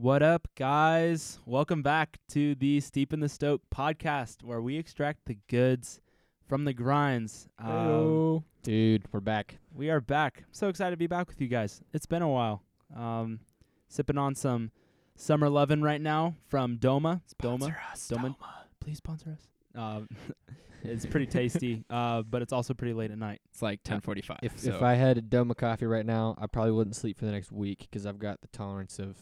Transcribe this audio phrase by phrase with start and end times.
[0.00, 1.40] What up, guys?
[1.44, 6.00] Welcome back to the Steep in the Stoke podcast, where we extract the goods
[6.48, 7.48] from the grinds.
[7.58, 9.58] Um, Dude, we're back.
[9.74, 10.44] we are back.
[10.46, 11.82] I'm so excited to be back with you guys.
[11.92, 12.62] It's been a while.
[12.96, 13.40] Um,
[13.88, 14.70] sipping on some
[15.16, 17.22] summer lovin' right now from Doma.
[17.42, 18.36] Doma, us, Doma.
[18.78, 19.48] please sponsor us.
[19.74, 20.08] Um,
[20.84, 23.40] it's pretty tasty, uh, but it's also pretty late at night.
[23.50, 24.36] It's like 10:45.
[24.44, 27.24] If so if I had a Doma coffee right now, I probably wouldn't sleep for
[27.24, 29.16] the next week 'cause I've got the tolerance of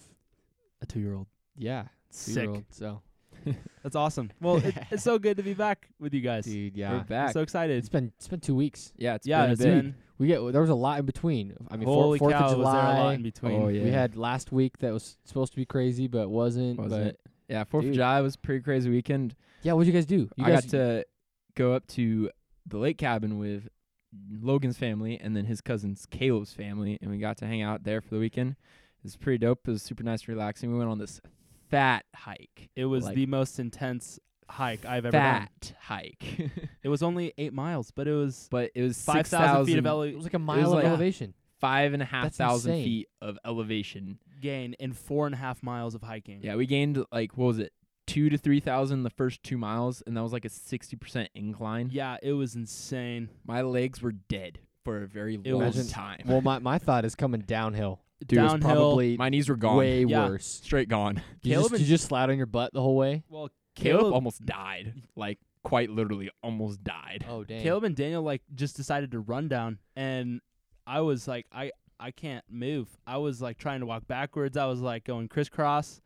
[0.88, 1.26] A two-year-old.
[1.56, 2.34] yeah, Sick.
[2.34, 3.02] two-year-old, So,
[3.82, 4.30] That's awesome.
[4.40, 6.44] Well, it, it's so good to be back with you guys.
[6.46, 6.88] dude, yeah.
[6.90, 7.32] we're yeah, I'm back.
[7.32, 7.76] so excited.
[7.76, 8.92] it's been it's been two weeks.
[8.96, 9.82] yeah, it's yeah, been a it's bit.
[9.82, 9.94] been.
[10.18, 11.54] We get there was a lot in between.
[11.70, 13.14] I mean, Holy Fourth cow, of was there a lot July.
[13.14, 13.62] in between?
[13.62, 13.84] Oh, yeah.
[13.84, 16.78] We had last week that was supposed to be crazy, but wasn't.
[16.78, 17.16] Wasn't.
[17.22, 19.34] But Yeah, Fourth of July was a pretty crazy weekend.
[19.62, 20.28] yeah, what'd you guys do?
[20.36, 21.04] You I guys got to
[21.54, 22.30] go up to
[22.66, 23.68] the lake cabin with
[24.40, 28.00] Logan's family and then his cousin's Caleb's family, and we got to hang out there
[28.00, 28.56] for the weekend.
[29.06, 29.60] It was pretty dope.
[29.66, 30.72] It was super nice, and relaxing.
[30.72, 31.20] We went on this
[31.70, 32.70] fat hike.
[32.76, 35.22] It was Like, the most intense hike I've ever done.
[35.60, 36.50] Fat hike,
[36.82, 39.86] It was only eight miles, but it was but it was five thousand feet of
[39.86, 40.14] elevation.
[40.14, 41.34] it was like a mile like- of elevation.
[41.60, 42.84] five and a half That's thousand insane.
[42.84, 44.18] feet of elevation.
[44.40, 46.40] gain in four and a half miles of hiking.
[46.42, 47.72] Yeah, we gained like what was it,
[48.06, 51.30] two to three thousand the first two miles, and that was like a sixty percent
[51.34, 51.90] incline.
[51.92, 53.30] Yeah, it was insane.
[53.46, 56.20] My legs were dead for a very It long time.
[56.26, 57.98] well, my my thought is coming downhill.
[58.26, 58.70] Dude, it was Downhill.
[58.74, 60.28] Probably My knees were gone, way Yeah.
[60.28, 60.46] worse.
[60.46, 61.22] straight gone.
[61.42, 63.22] You Caleb just, and- you just slide on your butt the whole way.
[63.28, 67.26] well, Caleb, Caleb, almost died, like quite literally, almost died.
[67.28, 67.62] Oh dang.
[67.62, 70.40] Caleb and Daniel like just decided to run down, and
[70.86, 72.88] I was like, I I can't move.
[73.06, 74.56] I was like trying to walk backwards.
[74.56, 76.00] I was like going crisscross.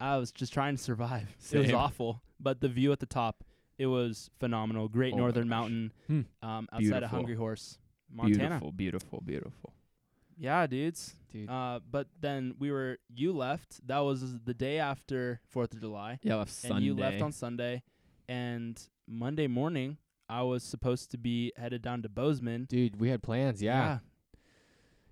[0.00, 1.28] I was just trying to survive.
[1.52, 1.74] It was Same.
[1.76, 3.42] awful, but the view at the top,
[3.78, 4.88] it was phenomenal.
[4.88, 5.50] Great Oh my northern gosh.
[5.50, 6.20] mountain, Hmm.
[6.42, 7.08] um, outside of Beautiful.
[7.18, 7.78] Hungry Horse,
[8.12, 8.38] Montana.
[8.60, 9.72] Beautiful, beautiful, beautiful.
[10.42, 11.14] Yeah, dudes.
[11.32, 11.48] Dude.
[11.48, 13.86] Uh, but then we were you left.
[13.86, 16.76] That was the day after Fourth of July, Yeah, I left Sunday.
[16.76, 17.84] and you left on Sunday.
[18.28, 18.76] And
[19.06, 19.98] Monday morning,
[20.28, 22.66] I was supposed to be headed down to Bozeman.
[22.68, 23.62] Dude, we had plans.
[23.62, 24.00] Yeah.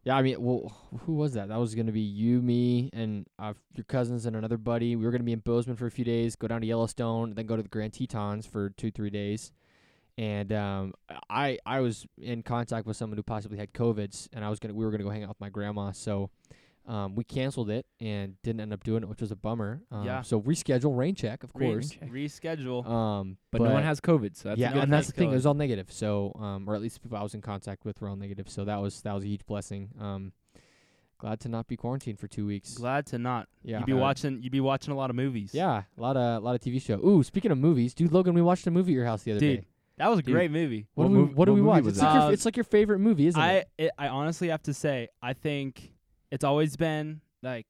[0.03, 0.17] yeah.
[0.17, 0.77] I mean, well,
[1.07, 1.47] who was that?
[1.49, 4.97] That was gonna be you, me, and uh, your cousins and another buddy.
[4.97, 7.47] We were gonna be in Bozeman for a few days, go down to Yellowstone, then
[7.47, 9.53] go to the Grand Tetons for two, three days.
[10.21, 10.93] And um,
[11.31, 14.75] I I was in contact with someone who possibly had COVIDs, and I was gonna
[14.75, 15.93] we were gonna go hang out with my grandma.
[15.93, 16.29] So
[16.87, 19.81] um, we canceled it and didn't end up doing it, which was a bummer.
[19.91, 20.21] Um, Yeah.
[20.23, 21.93] So reschedule, rain check, of Re- course.
[22.05, 22.87] reschedule.
[22.87, 25.13] Um, but, no one has COVID, so that's yeah, a no good and that's the
[25.15, 25.31] thing.
[25.31, 25.91] It was all negative.
[25.91, 28.49] So, um, or at least the people I was in contact with were all negative.
[28.51, 29.91] So that was that was a huge blessing.
[29.99, 30.33] Um,
[31.19, 32.75] glad to not be quarantined for two weeks.
[32.75, 33.49] Glad to not.
[33.63, 34.43] yeah, You'd be Uh, watching.
[34.43, 35.55] You'd be watching a lot of movies.
[35.55, 36.99] yeah, a lot of a lot of TV show.
[37.07, 39.41] Ooh, speaking of movies, dude, Logan, we watched a movie at your house the other
[39.41, 39.67] Dude, day.
[40.00, 40.34] That was a Dude.
[40.34, 40.87] great movie.
[40.94, 41.84] What, what do we mov- what do what we movie watch?
[41.84, 42.33] was It's like, your, it?
[42.34, 43.69] it's like your favorite movie, isn't I it?
[43.78, 45.93] it, I honestly have to say, I think
[46.31, 47.66] it's always been like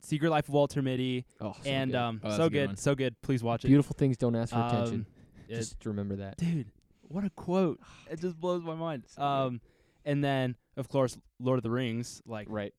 [0.00, 1.98] Secret Life of Walter Mitty, Oh, so and good.
[1.98, 2.76] um, Oh, that's so good good, one.
[2.76, 3.14] so good.
[3.22, 3.68] Please watch it.
[3.68, 4.94] beautiful things don't ask for attention.
[4.94, 5.06] Um,
[5.48, 6.36] it- Just remember that.
[6.36, 6.70] dude,
[7.02, 7.80] what a quote!
[8.10, 9.04] It just blows my mind.
[9.16, 9.60] Um,
[10.04, 12.20] and then of course Lord of the Rings.
[12.26, 12.74] Like, Right.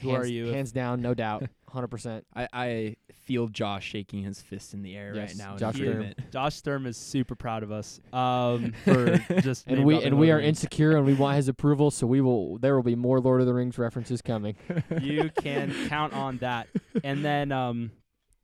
[0.00, 0.46] Who hands, are you?
[0.46, 2.24] Hands down, no doubt, hundred percent.
[2.34, 5.56] I, I feel Josh shaking his fist in the air Yes, right now.
[5.56, 6.12] Josh Sturm.
[6.32, 8.00] Josh Sturm is super proud of us.
[8.12, 10.48] Um, for just And we and we are Rings.
[10.62, 11.90] insecure, and we want his approval.
[11.90, 12.58] So we will.
[12.58, 14.56] There will be more Lord of the Rings references coming.
[15.00, 16.68] you can count on that.
[17.04, 17.90] And then, um,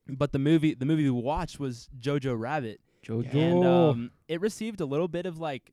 [0.09, 3.35] but the movie, the movie we watched was Jojo Rabbit, Jojo.
[3.35, 5.73] and um, it received a little bit of like,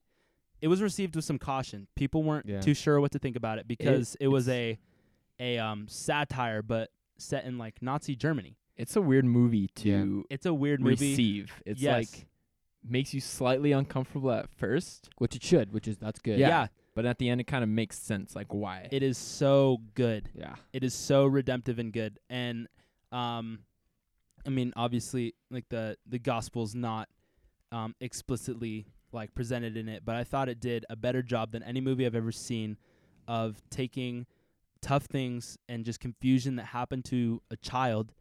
[0.62, 1.88] it was received with some caution.
[1.96, 2.60] People weren't Yeah.
[2.62, 4.78] too sure what to think about it because it, was a,
[5.40, 8.58] a um satire, but set in like Nazi Germany.
[8.78, 9.98] It's a weird movie Yeah.
[9.98, 11.12] to It's a weird movie.
[11.12, 11.52] receive.
[11.66, 11.94] It's Yes.
[12.14, 12.28] like
[12.84, 16.40] makes you slightly uncomfortable at first, which it should, which is that's good.
[16.40, 16.48] Yeah.
[16.48, 18.36] yeah, but at the end it kind of makes sense.
[18.36, 18.88] Like why?
[18.92, 20.30] it is so good.
[20.34, 20.56] yeah.
[20.72, 22.68] it is so redemptive and good and
[23.12, 23.60] um
[24.46, 27.10] i mean obviously like the the gospel's not
[27.74, 31.64] um explicitly like presented in it but i thought it did a better job than
[31.64, 32.78] any movie i've ever seen
[33.28, 34.26] of taking
[34.82, 38.14] tough things and just confusion that happened to a child.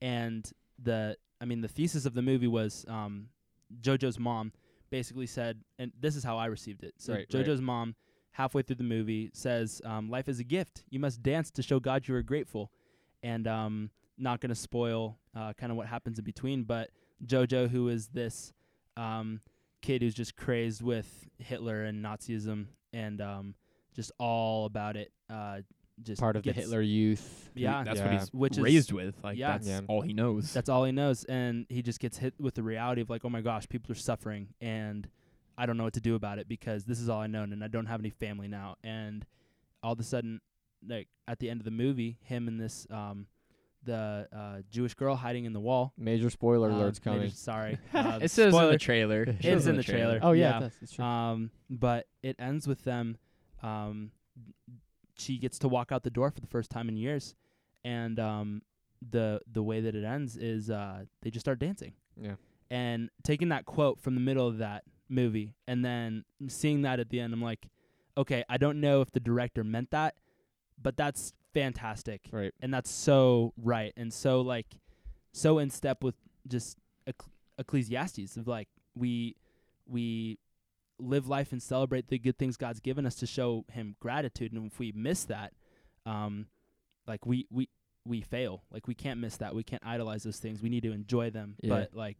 [0.00, 0.50] And
[0.82, 3.28] the i mean the thesis of the movie was um
[3.80, 4.52] jojo's mom
[4.90, 6.94] basically said and this is how i received it.
[6.98, 7.44] So Right, right.
[7.46, 7.94] jojo's mom
[8.32, 10.82] halfway through the movie says um, life is a gift.
[10.90, 12.70] You must dance to show god you are grateful.
[13.22, 16.90] And um, not going to spoil uh, kind of what happens in between but
[17.24, 18.52] jojo who is this
[18.96, 19.40] um,
[19.82, 23.54] kid who's just crazed with hitler and nazism and um,
[23.94, 25.58] just all about it uh,
[26.02, 27.50] just Part of the Hitler Youth.
[27.54, 27.84] Yeah.
[27.84, 28.04] that's Yeah.
[28.10, 29.14] what he's Which is- raised with.
[29.22, 29.52] Like yeah.
[29.52, 29.80] that's Yeah.
[29.88, 30.52] all he knows.
[30.52, 33.28] That's all he knows, and he just gets hit with the reality of like, oh
[33.30, 35.08] my gosh, people are suffering, and
[35.56, 37.62] I don't know what to do about it because this is all I know, and
[37.62, 38.76] I don't have any family now.
[38.82, 39.24] And
[39.82, 40.40] all of a sudden,
[40.86, 43.26] like at the end of the movie, him and this um,
[43.84, 45.92] the uh, Jewish girl hiding in the wall.
[45.96, 47.30] Major spoiler Uh, alerts coming.
[47.30, 49.22] sorry, uh, it says in spoiler- the trailer.
[49.22, 50.18] It It's in the trailer.
[50.22, 50.60] Oh yeah, yeah.
[50.60, 50.72] does.
[50.82, 51.04] It's true.
[51.04, 53.16] Um, but it ends with them.
[53.62, 54.10] Um,
[55.16, 57.34] she gets to walk out the door for the first time in years,
[57.84, 58.62] and um,
[59.10, 61.92] the the way that it ends is uh, they just start dancing.
[62.20, 62.34] yeah.
[62.70, 67.10] And taking that quote from the middle of that movie, and then seeing that at
[67.10, 67.68] the end, I'm like,
[68.16, 70.14] okay, I don't know if the director meant that,
[70.82, 72.52] but that's fantastic, Right.
[72.60, 74.66] and that's so right, and so like,
[75.32, 76.14] so in step with
[76.48, 77.28] just Ecc-
[77.58, 79.36] Ecclesiastes of like we
[79.86, 80.38] we
[80.98, 84.66] live life and celebrate the good things God's given us to show Him gratitude, and
[84.70, 85.52] if we miss that,
[86.06, 86.46] um,
[87.06, 87.68] like we we
[88.06, 88.62] we fail.
[88.70, 89.54] Like we can't miss that.
[89.54, 90.62] We can't idolize those things.
[90.62, 91.70] We need to enjoy them, Yeah.
[91.70, 92.18] but like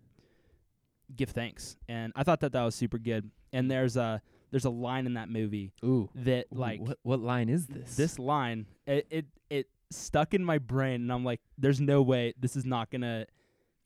[1.15, 1.77] give thanks.
[1.89, 3.31] And I thought that that was super good.
[3.53, 6.09] And there's a there's a line in that movie Ooh.
[6.15, 7.97] that Ooh, like what what line is this?
[7.97, 12.35] this line it, it it stuck in my brain, and I'm like, there's no way
[12.39, 13.27] this is not gonna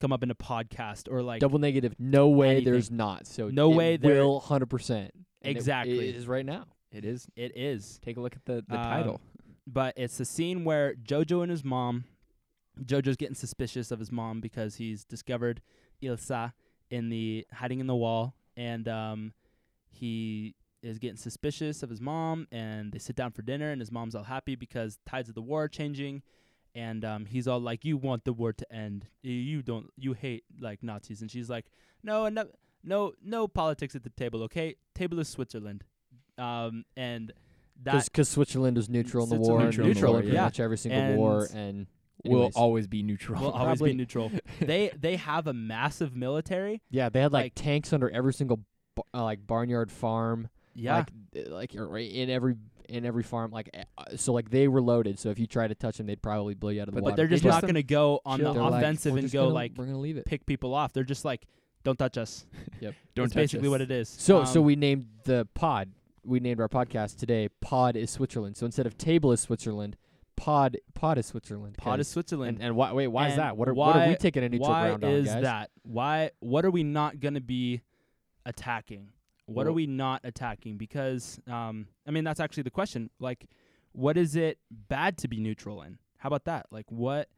[0.01, 1.95] come up in a podcast or like Double negative.
[1.99, 2.51] No way.
[2.57, 2.73] anything.
[2.73, 3.27] There's not.
[3.27, 4.41] So No it way there- will.
[4.41, 5.13] Hundred percent.
[5.43, 6.09] Exactly.
[6.09, 6.67] It is right now.
[6.93, 7.27] it is.
[7.37, 7.99] it is.
[8.03, 9.21] Take a look at the the Um, title.
[9.67, 12.05] but it's the scene where Jojo and his mom,
[12.83, 15.61] Jojo's getting suspicious of his mom because he's discovered
[16.03, 16.55] Elsa
[16.91, 19.33] in the hiding in the wall, and um,
[19.91, 23.91] he is getting suspicious of his mom, and they sit down for dinner, and his
[23.93, 26.23] mom's all happy because tides of the war are changing,
[26.75, 29.07] and um, he's all like, "You want the war to end?
[29.23, 29.91] You don't.
[29.97, 31.67] You hate like Nazis," and she's like,
[32.03, 32.47] "No, no,
[32.85, 34.43] no, no politics at the table.
[34.45, 35.85] Okay, table is Switzerland."
[36.37, 37.33] Um, and
[37.83, 40.45] that Because Switzerland was neutral in the war, and neutral neutral in in pretty war,
[40.47, 41.87] much every single And war, and
[42.25, 43.41] will always be neutral.
[43.43, 44.31] Will always be neutral.
[44.61, 46.83] they they have a massive military.
[46.91, 48.61] yeah, they had like, like- tanks under every single
[48.95, 51.05] ba- uh, like barnyard farm, Yeah,
[51.35, 52.57] like like in every
[52.89, 55.19] in every farm, like uh, so like they were loaded.
[55.19, 57.05] So if you try to touch them, they'd probably blow you out of the But
[57.05, 57.13] water.
[57.13, 58.55] but they're just just not going to go on chill.
[58.55, 60.25] the They're offensive "We're and go gonna- like we're gonna leave it.
[60.25, 60.93] pick people off.
[60.93, 61.47] They're just like,
[61.85, 62.47] don't touch us.
[62.81, 62.95] Yep.
[63.15, 63.71] don't That's touch basically us.
[63.73, 64.09] what it is.
[64.09, 65.91] So so Um, we named the pod.
[66.25, 67.49] We named our podcast today.
[67.61, 68.57] Pod is Switzerland.
[68.57, 69.97] So instead of table is Switzerland,
[70.37, 71.77] pod pod is Switzerland.
[71.79, 72.57] pod is Switzerland.
[72.59, 73.57] And and why wait why is that?
[73.57, 75.71] What are what are we taking a neutral ground on, Why is that?
[75.83, 76.31] Why?
[76.41, 77.83] What are we not going to be
[78.47, 79.09] attacking?
[79.55, 80.77] What are we not attacking?
[80.77, 83.11] Because um, I mean that's actually the question.
[83.19, 83.47] Like,
[83.93, 85.99] what is it bad to be neutral in?
[86.19, 86.67] How about that?
[86.71, 87.29] Like, what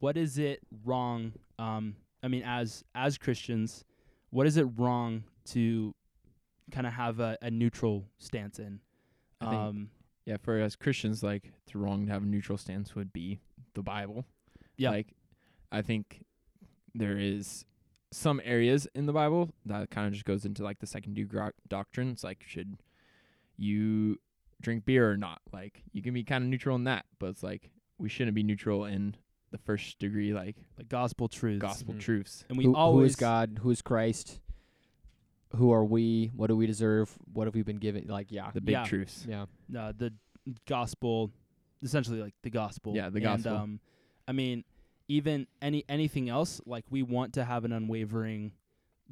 [0.00, 1.32] what is it wrong?
[1.58, 3.84] Um, I mean, as as Christians,
[4.30, 5.94] what is it wrong to
[6.70, 8.80] kind of have a, a neutral stance in?
[9.40, 9.90] I think- Um,
[10.24, 13.40] Yeah, for as Christians, like it's wrong to have a neutral stance would be
[13.74, 14.24] the Bible.
[14.76, 14.90] Yeah.
[14.90, 15.14] Like
[15.70, 16.24] I think
[16.94, 17.64] there is
[18.12, 21.38] some areas in the Bible that kind of just goes into like the second degree
[21.40, 22.10] gro- doctrine.
[22.10, 22.76] It's like should
[23.56, 24.18] you
[24.60, 25.40] drink beer or not?
[25.52, 28.42] Like you can be kind of neutral in that, but it's like we shouldn't be
[28.42, 29.16] neutral in
[29.50, 31.60] the first degree like like gospel truths.
[31.60, 32.00] gospel Mhm.
[32.00, 32.44] truths.
[32.48, 33.58] And we who, always who is God?
[33.62, 34.40] Who is Christ?
[35.56, 36.30] Who are we?
[36.34, 37.16] What do we deserve?
[37.32, 38.06] What have we been given?
[38.08, 38.84] Like yeah, The big Yeah.
[38.84, 39.26] truths.
[39.28, 39.46] yeah.
[39.76, 40.12] uh, the
[40.66, 41.30] gospel,
[41.82, 42.94] essentially like the gospel.
[42.96, 43.56] Yeah, the And, gospel.
[43.56, 43.80] um,
[44.26, 44.64] I mean,
[45.12, 48.52] even any anything else, like we want to have an unwavering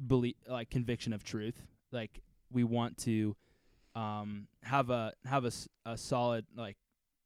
[0.07, 1.55] belief, like conviction of truth.
[1.91, 2.21] Like
[2.51, 3.35] we want to
[3.95, 6.77] um, have a have a, s- a solid like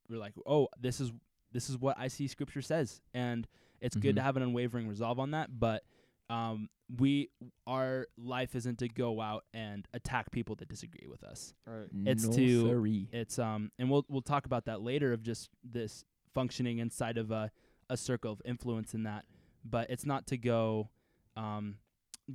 [0.10, 1.12] we're like, oh, this is
[1.52, 3.48] this is what I see Scripture says, and
[3.80, 4.26] it's good to Mhm.
[4.26, 5.58] have an unwavering resolve on that.
[5.58, 5.84] But
[6.30, 7.30] um, we
[7.68, 12.26] our life isn't to go out and attack people that disagree with us right It's
[12.26, 13.08] No to- siree.
[13.14, 16.04] it's um and we'll we'll talk about that later of just this
[16.34, 17.52] functioning inside of a
[17.90, 19.26] a circle of influence in that
[19.64, 20.90] but it's not to go
[21.38, 21.76] um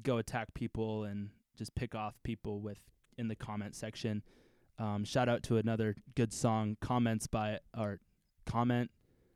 [0.03, 2.79] go attack people and just pick off people with
[3.19, 4.23] in the comment section
[4.79, 7.99] um shout out to another good song comments by or
[8.47, 8.91] comment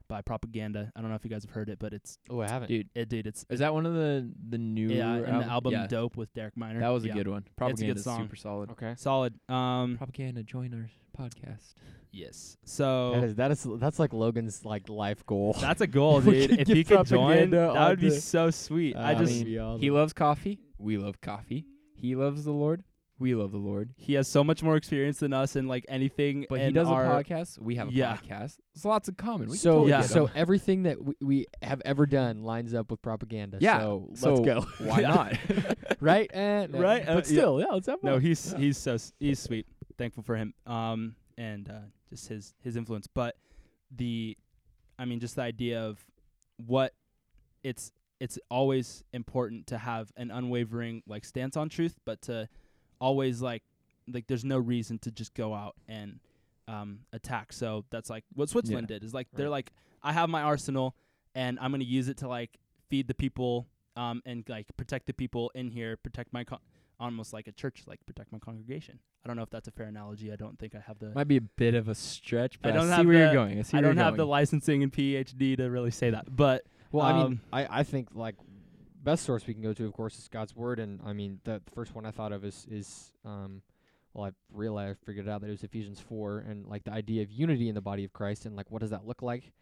[0.06, 2.48] by propaganda i don't know if you guys have heard it but it's Oh, I
[2.48, 2.68] haven't.
[2.68, 5.72] Dude, it dude it's is that one of the the new yeah in the album
[5.72, 7.14] Yeah, dope with derek minor that was a Yeah.
[7.14, 7.42] good one.
[7.42, 8.22] good Propaganda is song.
[8.22, 8.70] super solid.
[8.70, 8.94] Okay.
[8.96, 11.74] solid um Propaganda, join our podcast.
[12.12, 15.56] yes so That is that is that's like Logan's like life goal.
[15.60, 16.50] That's a goal, We dude.
[16.50, 18.96] could if get you could join, propaganda that would be so sweet.
[18.96, 20.60] I Uh, just mean, yeah, He loves coffee.
[20.78, 21.66] We love coffee.
[21.94, 22.84] He loves the Lord.
[23.16, 23.90] We love the Lord.
[23.96, 26.46] he has so much more experience than us in like anything.
[26.50, 27.60] But he does our, a podcast.
[27.60, 28.16] We have a Yeah.
[28.16, 28.56] podcast.
[28.74, 29.48] There's lots in common.
[29.48, 30.00] We so totally Yeah.
[30.00, 30.32] get so 'em.
[30.34, 33.58] everything that we, we have ever done lines up with propaganda.
[33.60, 34.66] Yeah, So, so let's go.
[34.84, 35.38] why not?
[36.00, 36.28] right?
[36.34, 37.66] No, Right, uh, But still, yeah.
[37.72, 38.20] let's have No, fun.
[38.22, 39.66] he's he's so s- he's sweet.
[39.98, 40.54] Thankful for him.
[40.66, 43.06] Um, and uh, just his his influence.
[43.06, 43.36] But
[43.90, 44.36] the,
[44.98, 46.04] I mean, just the idea of
[46.56, 46.94] what
[47.62, 52.48] it's it's always important to have an unwavering like stance on truth, but to
[53.00, 53.62] always like
[54.12, 56.20] like there's no reason to just go out and
[56.68, 57.52] um attack.
[57.52, 59.04] So that's like what Switzerland did.
[59.04, 59.72] Is like they're like
[60.02, 60.94] I have my arsenal
[61.34, 62.58] and I'm gonna use it to like
[62.88, 66.60] feed the people um and like protect the people in here, protect my con-
[67.00, 68.98] almost like a church, like protect my congregation.
[69.24, 70.32] I don't know if that's a fair analogy.
[70.32, 72.72] I don't think I have the Might be a bit of a stretch, but I
[72.72, 73.58] I, don't see have where the- you're going.
[73.58, 77.04] I see I don't have the licensing and PhD to really say that, but Well,
[77.06, 78.36] I mean, Um, I, I think like
[79.02, 81.60] best source we can go to, of course, is God's word, and I mean the
[81.74, 83.62] first one I thought of is is um,
[84.12, 87.22] well, I realized I figured out that it was Ephesians four, and like the idea
[87.22, 89.52] of unity in the body of Christ, and like what does that look like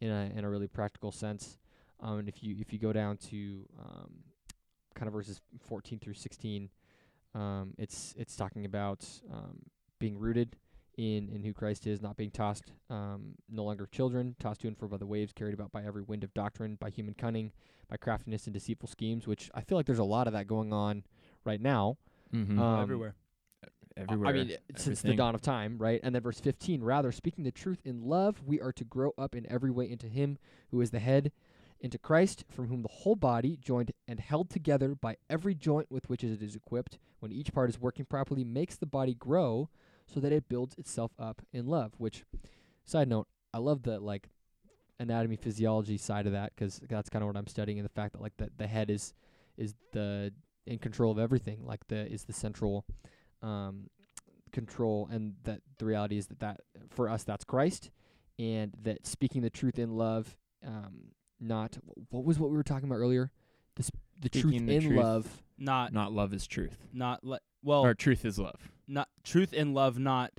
[0.00, 1.58] in a in a really practical sense.
[2.00, 4.10] Um, and if you if you go down to um,
[4.94, 6.70] kind of verses fourteen through sixteen,
[7.34, 9.58] um, it's it's talking about um,
[9.98, 10.56] being rooted
[10.96, 14.76] in in who Christ is, not being tossed, um, no longer children, tossed to and
[14.76, 17.52] fro by the waves, carried about by every wind of doctrine, by human cunning,
[17.88, 19.26] by craftiness and deceitful schemes.
[19.26, 21.04] Which I feel like there's a lot of that going on
[21.44, 21.96] right now.
[22.32, 22.58] Mhm.
[22.58, 23.14] um, everywhere.
[23.96, 24.28] Everywhere.
[24.28, 26.00] I mean, since the dawn of time, right?
[26.04, 29.34] And then verse 15, rather, speaking the truth in love, we are to grow up
[29.34, 30.38] in every way into Him
[30.70, 31.32] who is the head,
[31.80, 36.08] into Christ, from whom the whole body, joined and held together by every joint with
[36.08, 39.68] which it is equipped, when each part is working properly, makes the body grow
[40.06, 41.94] so that it builds itself up in love.
[41.98, 42.24] Which,
[42.84, 44.28] side note, I love the like
[44.98, 48.12] anatomy physiology side of that 'cause that's kind of what I'm studying, and the fact
[48.12, 49.14] that like the the head is
[49.56, 50.32] is the
[50.66, 52.84] in control of everything, like the is the central
[53.42, 53.88] um,
[54.52, 56.60] control, and that the reality is that that
[56.90, 57.90] for us that's Christ,
[58.38, 61.78] and that speaking the truth in love, um, not
[62.10, 63.30] what was what we were talking about earlier,
[63.76, 64.98] the sp- the truth the in truth.
[64.98, 65.42] love.
[65.58, 68.70] Not not love is truth, not le- well or truth is love.
[68.88, 70.30] not truth in love, not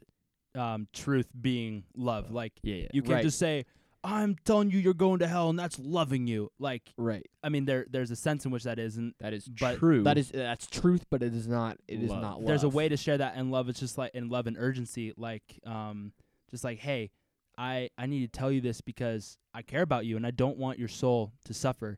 [0.55, 2.25] um, truth being love.
[2.25, 2.31] Love.
[2.33, 2.87] Like Yeah, yeah.
[2.93, 3.23] you can't Right.
[3.23, 3.65] just say,
[4.03, 6.51] "I'm telling you, you're going to hell," and that's loving you.
[6.59, 7.25] Like Right.
[7.43, 10.03] I mean, there there's a sense in which that is, and that is but true.
[10.03, 11.77] That is that's truth, but it is not.
[11.87, 12.21] It is Love.
[12.21, 12.47] not love.
[12.47, 13.69] there's a way to share that in love.
[13.69, 16.11] It's just like in love and urgency, like um,
[16.49, 17.11] just like, hey,
[17.57, 20.57] I I need to tell you this because I care about you and I don't
[20.57, 21.97] want your soul to suffer.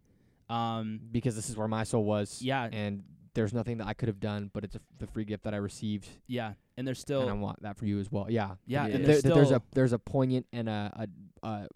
[0.50, 2.41] Um, because this is where my soul was.
[2.41, 5.43] yeah, And there's nothing that I could have done, but it's a, the free gift
[5.45, 7.22] that I received, yeah, and there's still.
[7.22, 8.27] and I want that for you as well.
[8.29, 8.55] Yeah.
[8.67, 8.93] yeah, Yeah.
[8.95, 11.07] and There- there's there- there's a there's a poignant and a
[11.43, 11.67] a a,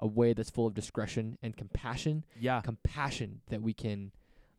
[0.00, 2.60] a way that's full of discretion and compassion, yeah.
[2.60, 4.12] compassion that we can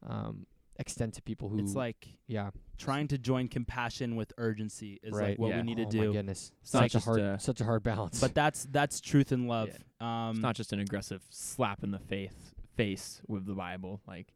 [0.08, 0.48] um,
[0.80, 1.60] extend to people who.
[1.60, 5.30] It's like yeah, trying to join compassion with urgency is right.
[5.30, 5.58] like what yeah.
[5.58, 6.08] we need to oh do.
[6.08, 8.20] My goodness, It's not such a hard uh, such a hard balance.
[8.20, 9.70] But that's that's truth and love.
[10.00, 12.34] Um, it's not just an aggressive slap in the face
[12.76, 14.02] face with the Bible.
[14.08, 14.34] Like,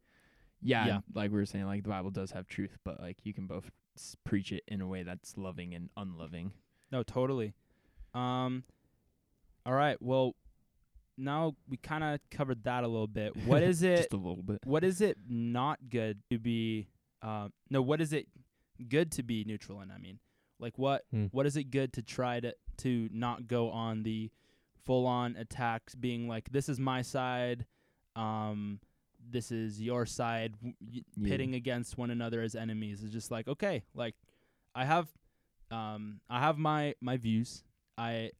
[0.61, 0.99] yeah, Yeah.
[1.15, 3.71] like we were saying, like the Bible does have truth, but like you can both
[3.95, 6.51] s- preach it in a way that's loving and unloving.
[6.91, 7.53] No, totally.
[8.13, 8.63] Um,
[9.65, 9.99] all right.
[10.01, 10.35] Well,
[11.17, 13.35] now we kind of covered that a little bit.
[13.45, 13.97] What is it?
[13.97, 14.59] Just a little bit.
[14.65, 16.87] what is it not good to be?
[17.21, 18.27] Uh, no, what is it
[18.89, 19.91] good to be neutral in?
[19.91, 20.19] I mean,
[20.59, 21.25] like what Hmm.
[21.31, 24.31] what is it good to try to to not go on the
[24.85, 27.65] full on attacks, being like this is my side,
[28.15, 28.79] um,
[29.29, 30.75] this is your side, w-
[31.15, 31.29] Yeah.
[31.29, 33.03] pitting against one another as enemies.
[33.03, 34.15] It's just like okay, like
[34.75, 35.07] I have,
[35.71, 37.63] um, I have my my views.
[37.97, 38.31] I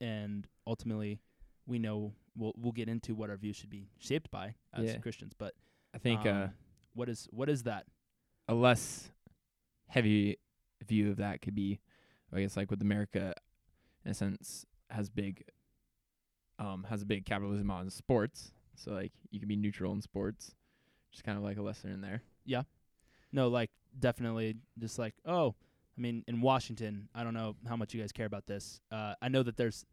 [0.00, 1.20] and ultimately
[1.66, 4.98] we know we'll we'll get into what our views should be shaped by as Yeah.
[4.98, 5.54] Christians, but
[5.94, 6.50] I think uh, um,
[6.94, 7.86] what is what is that?
[8.46, 9.10] a less
[9.86, 10.36] heavy
[10.86, 11.80] view of that could be,
[12.32, 13.32] I guess, like with America,
[14.04, 15.44] in a sense, has big,
[16.58, 18.52] um, has a big capitalism on sports.
[18.76, 20.54] So like you can be neutral in sports,
[21.10, 22.22] just kind of like a lesson in there.
[22.44, 22.62] Yeah.
[23.32, 25.54] No, like definitely just like oh,
[25.96, 28.80] I mean in Washington, I don't know how much you guys care about this.
[28.92, 29.86] Uh, I know that there's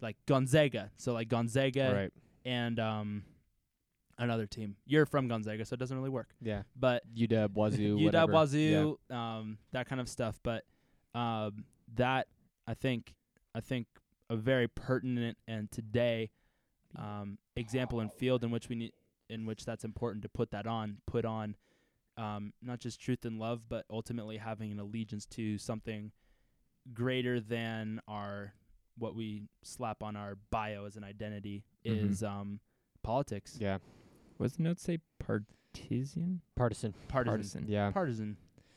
[0.00, 2.12] like Gonzaga, so like Gonzaga right.
[2.44, 3.22] and um
[4.18, 4.76] another team.
[4.86, 6.30] You're from Gonzaga, so it doesn't really work.
[6.42, 6.62] Yeah.
[6.76, 8.32] But UW, Wazoo, UW.
[8.32, 10.38] Wazoo, um, that kind of stuff.
[10.42, 10.64] But
[11.14, 11.64] um,
[11.94, 12.26] that
[12.66, 13.14] I think
[13.54, 13.86] I think
[14.30, 16.30] a very pertinent and today
[16.96, 18.92] um, example and field in which we need
[19.30, 21.54] in which that's important to put that on, put on
[22.16, 26.10] um, not just truth and love, but ultimately having an allegiance to something
[26.92, 28.54] greater than our
[28.98, 32.10] what we slap on our bio as an identity Mhm.
[32.10, 32.60] is um,
[33.02, 33.78] politics, Yeah.
[34.38, 34.98] What's the note say?
[35.18, 36.40] Partisan.
[36.56, 36.92] Partisan.
[37.08, 37.64] partisan, Partisan.
[37.68, 37.90] Yeah.
[37.90, 38.36] partisan.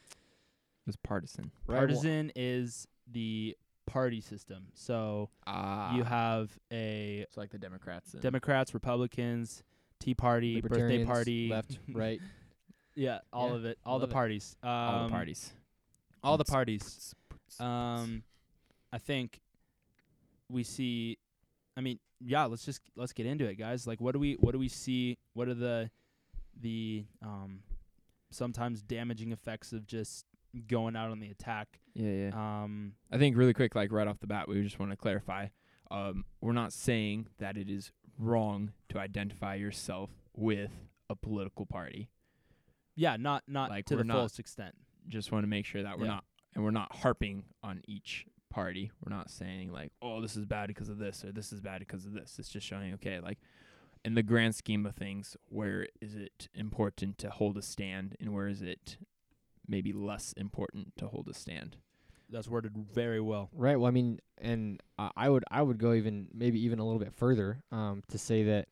[0.10, 1.52] It was partisan.
[1.68, 4.68] Right, Partisan is the party system.
[4.74, 8.14] So Ah, you have a it's like the Democrats.
[8.14, 9.64] And Democrats, Republicans,
[10.00, 12.20] Tea Party, birthday party, left, right.
[12.96, 14.14] yeah, all Yeah, of it, all the love it.
[14.14, 15.54] parties, um, all the parties.
[16.24, 17.14] all the parties.
[17.60, 18.24] Um,
[18.92, 19.40] I think
[20.52, 21.18] we see.
[21.78, 22.46] I mean, yeah.
[22.46, 23.88] Let's just let's get into it, guys.
[23.88, 25.18] Like, what do we what do we see?
[25.34, 25.90] What are the
[26.60, 27.62] the um
[28.32, 30.26] sometimes damaging effects of just
[30.68, 31.80] going out on the attack?
[31.94, 32.30] yeah, yeah.
[32.64, 35.48] Um, I think really quick, like right off the bat, we just want to clarify.
[35.90, 40.72] Um, we're not saying that it is wrong to identify yourself with
[41.10, 42.10] a political party.
[42.96, 44.76] Yeah, not not Like, to the not- fullest extent.
[45.08, 46.12] Just want to make sure that we're Yeah.
[46.12, 48.92] not and we're not harping on each party.
[49.04, 51.80] We're not saying like, "Oh, this is bad because of this," or "This is bad
[51.80, 53.40] because of this." It's just showing, okay, like
[54.06, 58.34] in the grand scheme of things, where is it important to hold a stand, and
[58.34, 58.98] where is it
[59.68, 61.78] maybe less important to hold a stand?
[62.30, 63.50] That's worded very well.
[63.54, 63.76] Right.
[63.76, 67.00] Well, I mean, and I I would I would go even maybe even a little
[67.00, 68.68] bit further um, to say that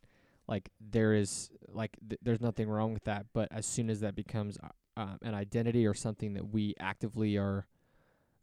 [0.48, 4.15] like there is like th- there's nothing wrong with that, but as soon as that
[4.15, 4.69] becomes uh,
[5.00, 7.67] um, an identity or something that we actively are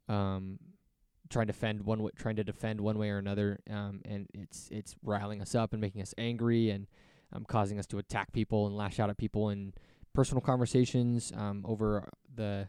[0.09, 0.59] um,
[1.31, 4.69] trying to defend one way, trying to defend one way or another, um, and it's
[4.71, 6.87] it's riling us up and making us angry and
[7.33, 9.73] um, causing us to attack people and lash out at people in
[10.15, 12.69] personal conversations um, over the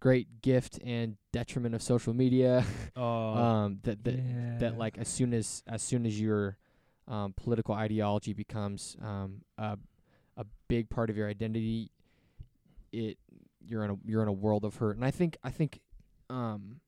[0.00, 2.64] great gift and detriment of social media.
[2.96, 6.58] Oh, um, that that that like as soon as as soon as your
[7.08, 9.78] um, political ideology becomes um, a
[10.36, 11.92] a big part of your identity,
[12.92, 13.18] it
[13.64, 14.96] you're in a you're in a world of hurt.
[14.96, 15.80] And I think I think
[16.28, 16.80] um,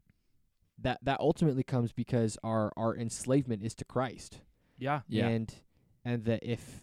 [0.83, 4.41] that that ultimately comes because our our enslavement is to Christ
[4.79, 5.29] yeah, Yeah.
[5.29, 5.55] and
[6.05, 6.83] and that if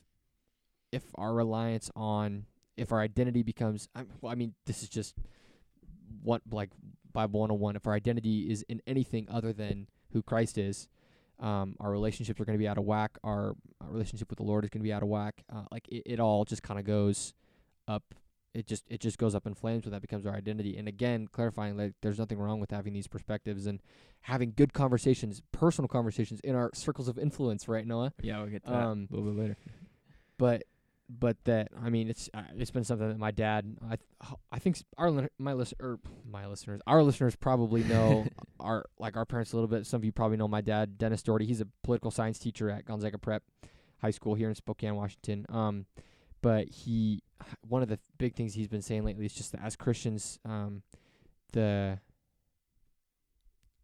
[0.92, 2.46] if our reliance on
[2.78, 5.16] if our identity becomes I, well, I mean this is just
[6.24, 6.72] what like
[7.12, 10.88] Bible 101 if our identity is in anything other than who Christ is
[11.40, 14.44] um, our relationships are going to be out of whack our, our relationship with the
[14.44, 16.80] Lord is going to be out of whack uh, like it, it all just kind
[16.80, 17.34] of goes
[17.88, 18.04] up
[18.54, 21.28] it just it just goes up in flames when that becomes our identity and again
[21.28, 23.80] clarifying like there's nothing wrong with having these perspectives and
[24.22, 28.64] having good conversations personal conversations in our circles of influence right Noah Yeah, we'll get
[28.66, 29.58] to that Um, a little bit later.
[30.38, 30.64] but
[31.12, 34.60] but that I mean it's uh, it's been something that my dad I th- I
[34.60, 38.28] think s- our my list or my listeners our listeners probably know
[38.60, 39.88] our like our parents a little bit.
[39.88, 41.46] Some of you probably know my dad Dennis Dougherty.
[41.48, 43.42] He's a political science teacher at Gonzaga Prep
[44.02, 45.48] High School here in Spokane, Washington.
[45.50, 45.86] Um,
[46.44, 47.24] but he
[47.68, 50.82] one of the big things he's been saying lately is just that as Christians, um,
[51.54, 52.00] the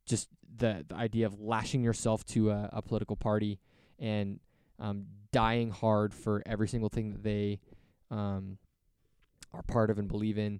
[0.06, 3.60] just the the idea of lashing yourself to a, a political party
[3.99, 4.39] and
[4.79, 7.60] um, dying hard for every single thing that they
[8.12, 8.58] um,
[9.53, 10.60] are part of and believe in,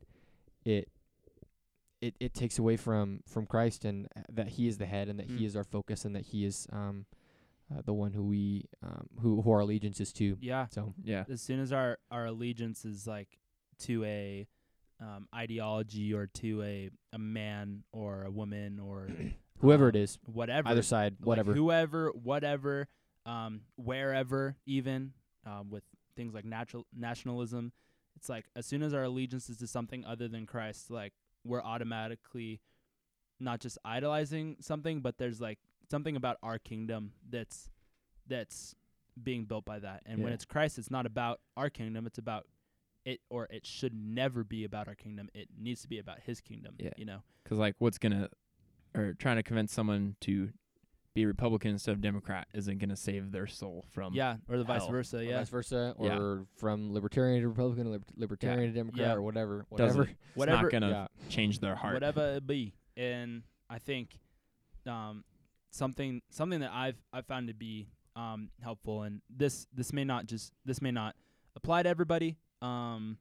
[0.64, 0.90] it
[2.02, 5.20] it it takes away from from Christ and uh, that He is the head and
[5.20, 5.46] that He Mm.
[5.48, 7.06] is our focus and that He is um,
[7.72, 10.38] uh, the one who we um, who who our allegiance is to.
[10.42, 10.68] yeah.
[10.70, 11.24] So Yeah.
[11.30, 13.40] As soon as our our allegiance is like
[13.80, 14.48] to a
[15.02, 19.10] um, ideology or to a a man or a woman or
[19.60, 21.54] whoever it um, is, whatever either side, like whatever.
[21.54, 22.88] whoever, whatever,
[23.26, 25.14] um, wherever, even
[25.46, 25.84] um, with
[26.16, 27.72] things like natural nationalism,
[28.16, 31.64] it's like as soon as our allegiance is to something other than Christ, like we're
[31.64, 32.62] automatically
[33.40, 37.70] not just idolizing something, but there's like something about our kingdom that's
[38.28, 38.76] that's
[39.22, 40.04] being built by that.
[40.06, 42.48] And when it's Christ, it's not about our kingdom; it's about
[43.06, 45.30] it, or it should never be about our kingdom.
[45.34, 46.76] It needs to be about His kingdom.
[46.80, 46.90] Yeah.
[46.98, 47.20] you know.
[47.44, 48.30] Because like, what's gonna
[48.96, 50.50] or trying to convince someone to
[51.14, 54.82] be Republican instead of Democrat isn't gonna save their soul from yeah, or the vice
[54.82, 54.92] hell.
[54.92, 55.18] versa.
[55.20, 56.44] or Yeah, vice versa, or Yeah.
[56.58, 59.14] from libertarian to Republican, liber- libertarian to Democrat, Yeah.
[59.14, 60.02] or whatever, Doesn't- whatever.
[60.04, 60.64] It's whatever.
[60.64, 61.08] not gonna yeah.
[61.30, 61.94] change their heart.
[61.94, 62.74] whatever it be.
[62.98, 64.20] And I think
[64.86, 65.24] um,
[65.76, 70.26] something something that I've I found to be um, helpful, and this this may not
[70.26, 71.16] just this may not
[71.56, 73.18] apply to everybody, um,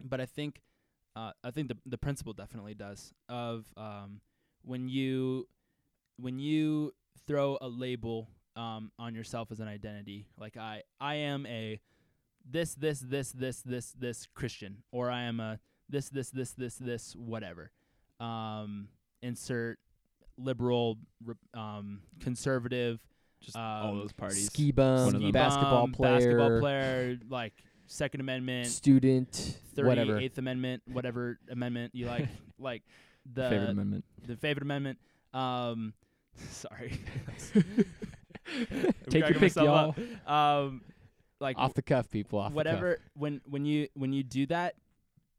[0.00, 0.60] but I think
[1.16, 4.20] uh, I think the the principle definitely does of um,
[4.62, 5.48] when you
[6.16, 6.92] when you
[7.26, 11.80] throw a label um, on yourself as an identity, like I I am a
[12.48, 16.74] this this this this this this Christian, or I am a this this this this
[16.76, 17.70] this whatever.
[18.18, 18.88] Um,
[19.22, 19.78] insert
[20.38, 20.98] liberal,
[21.54, 23.00] um, conservative,
[23.40, 24.46] Just all um, those parties.
[24.46, 27.54] Ski bum, One of basketball bum, player, basketball player, like
[27.86, 30.12] Second Amendment, student, whatever.
[30.14, 32.82] Thirty Eighth Amendment, whatever amendment you like, like
[33.32, 34.04] the favorite amendment.
[34.26, 34.98] the favorite amendment.
[35.34, 35.94] Um,
[36.50, 37.00] sorry,
[39.08, 39.94] Take your cracking pick, y'all.
[40.26, 40.30] up.
[40.30, 40.82] Um,
[41.40, 42.38] like off the cuff, people.
[42.38, 44.74] Off whatever when when you when you do that,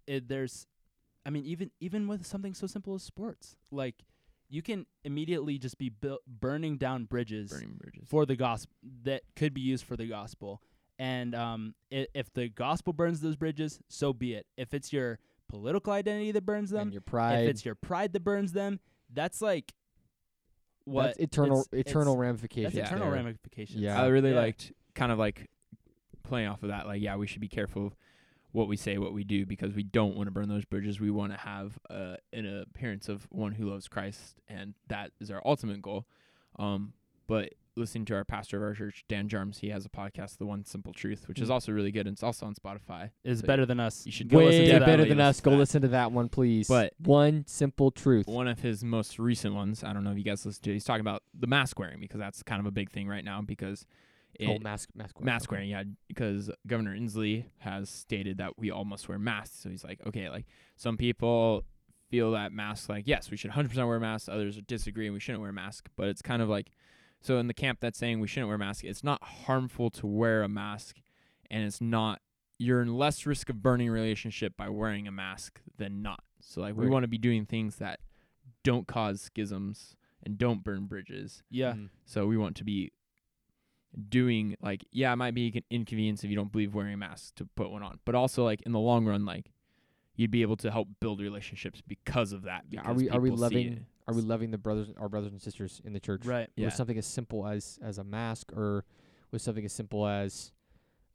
[0.08, 0.66] it, there's,
[1.26, 3.96] I mean, even even with something so simple as sports, like
[4.52, 8.04] you can immediately just be built burning down bridges Burning bridges.
[8.08, 8.72] for the gospel
[9.04, 10.62] that could be used for the gospel.
[11.00, 14.46] And um, i- if the gospel burns those bridges, so be it.
[14.58, 17.44] If it's your political identity that burns them, and your pride.
[17.46, 19.74] if it's your pride that burns them, that's like
[20.86, 22.74] what that's eternal, it's- eternal it's- ramifications.
[22.74, 23.16] That's eternal there.
[23.16, 23.80] ramifications.
[23.82, 24.02] Yeah.
[24.02, 24.40] I really Yeah.
[24.42, 25.50] liked kind of like
[26.24, 26.88] playing off of that.
[26.88, 27.94] Like, yeah, we should be careful
[28.52, 31.00] what we say, what we do, because we don't want to burn those bridges.
[31.00, 35.32] We want to have uh, an appearance of one who loves Christ, and that is
[35.32, 36.06] our ultimate goal.
[36.60, 36.94] Um,
[37.28, 39.60] but listening to our pastor of our church, Dan Jarms.
[39.60, 41.54] He has a podcast, The One Simple Truth, which is Mm.
[41.54, 42.06] also really good.
[42.06, 43.12] And it's also on Spotify.
[43.24, 44.06] Is So better than us.
[44.06, 44.86] you should go Way listen to that.
[44.86, 45.40] better than us.
[45.40, 46.68] Go listen to that one, please.
[46.68, 48.28] But- one simple truth.
[48.28, 50.74] One of his most recent ones, I don't know if you guys listen to it,
[50.74, 53.42] he's talking about the mask wearing because that's kind of a big thing right now
[53.42, 53.86] because
[54.36, 55.26] it, oh, mask, mask, wearing.
[55.26, 59.60] mask wearing, yeah, because Governor Inslee has stated that we all must wear masks.
[59.62, 61.64] So he's like, okay, like some people
[62.10, 64.28] feel that masks, like, yes, we should 100% wear masks.
[64.30, 65.90] Others disagree and we shouldn't wear masks.
[65.96, 66.72] But it's kind of like,
[67.22, 70.44] so in the camp that's saying we shouldn't wear masks, it's not harmful to wear
[70.44, 70.98] a mask
[71.50, 72.22] and it's not,
[72.58, 76.24] you're in less risk of burning a relationship by wearing a mask than not.
[76.42, 76.92] So like, we Right.
[76.92, 78.00] want to be doing things that
[78.64, 81.44] don't cause schisms and don't burn bridges.
[81.50, 81.74] Yeah.
[81.74, 81.90] Mm.
[82.06, 82.92] So we want to be
[84.10, 87.36] doing like yeah, it might be an inconvenience if you don't believe wearing a mask
[87.36, 89.52] to put one on, but also like in the long run, like
[90.16, 92.64] you'd be able to help build relationships because of that.
[92.70, 95.82] Yeah, are we are we loving are we loving the brothers our brothers and sisters
[95.86, 96.50] in the church Right.
[96.56, 96.66] Yeah.
[96.66, 98.84] with something as simple as as a mask or
[99.32, 100.52] with something as simple as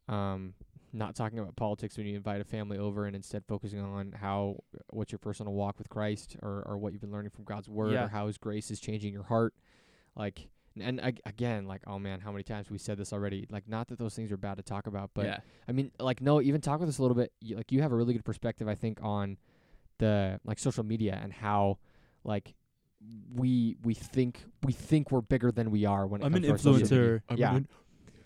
[0.07, 0.53] um
[0.93, 4.63] not talking about politics when you invite a family over and instead focusing on how
[4.91, 7.91] what's your personal walk with Christ or or what you've been learning from God's word
[7.93, 8.05] Yeah.
[8.05, 9.53] or how his grace is changing your heart
[10.15, 10.47] like
[10.81, 13.87] and, ag- again like oh man how many times we said this already like not
[13.87, 15.37] that those things are bad to talk about but yeah,
[15.67, 17.31] I mean, like, no, even talk with us a little bit.
[17.41, 19.37] You, like, you have a really good perspective, I think, on
[19.97, 21.77] the like social media and how,
[22.23, 22.53] like,
[23.35, 26.57] we we think we think we're bigger than we are when it I'm comes an
[26.57, 27.21] to our influencer.
[27.29, 27.55] I'm Yeah.
[27.55, 27.67] an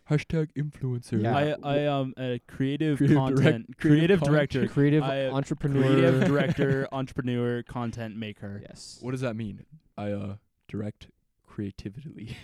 [0.09, 1.21] hashtag influencer.
[1.21, 1.35] Yeah.
[1.35, 3.37] I I am a creative, Creative content
[3.67, 5.81] direct- creative, creative director, creative I- entrepreneur.
[5.83, 8.99] creative director, entrepreneur, content maker, Yes.
[9.01, 9.65] What does that mean?
[9.97, 10.35] I uh
[10.67, 11.07] direct
[11.51, 12.37] creatively.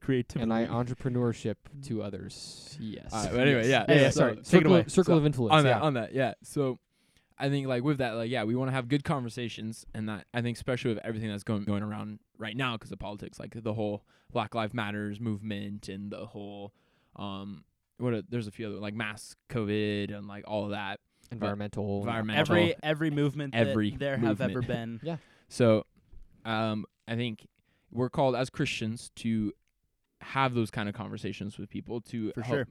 [0.00, 0.40] creativity.
[0.42, 2.76] And I entrepreneurship to others.
[2.80, 3.12] Yes.
[3.12, 3.84] Alright, but anyway, yeah.
[3.88, 4.32] Yeah, Yeah, yeah, so sorry.
[4.36, 4.84] take it Circle, away.
[4.88, 5.52] circle So, of influence.
[5.54, 5.72] on yeah.
[5.74, 6.34] that, on that, yeah.
[6.42, 6.78] So
[7.38, 10.26] I think like with that, like yeah, we want to have good conversations, and that
[10.32, 13.60] I think especially with everything that's going going around right now because of politics, like
[13.60, 16.72] the whole Black Lives Matters movement and the whole
[17.16, 17.64] um
[17.98, 21.00] what a, there's a few other like mass COVID and like all of that.
[21.32, 22.00] Environmental.
[22.00, 22.40] Environmental.
[22.40, 25.00] every every movement Every that there have ever been.
[25.02, 25.16] yeah.
[25.48, 25.86] So
[26.44, 27.46] um I think
[27.94, 29.52] we're called as Christians to
[30.20, 32.66] have those kind of conversations with people to For help sure.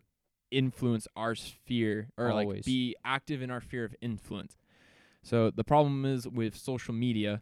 [0.52, 4.58] influence our sphere or like be active in our sphere of influence.
[5.22, 7.42] So the problem is with social media.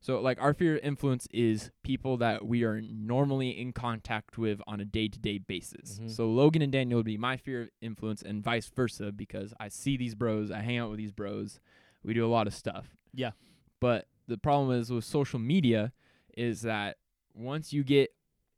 [0.00, 4.60] So like our sphere of influence is people that we are normally in contact with
[4.66, 6.00] on a day-to-day basis.
[6.00, 6.10] Mhm.
[6.10, 9.68] So Logan and Daniel would be my sphere of influence and vice versa because I
[9.68, 11.60] see these bros, I hang out with these bros.
[12.02, 12.96] We do a lot of stuff.
[13.12, 13.32] Yeah.
[13.78, 15.92] But the problem is with social media
[16.36, 16.96] is that
[17.40, 18.10] once you get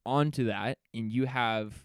[0.05, 1.85] onto that and you have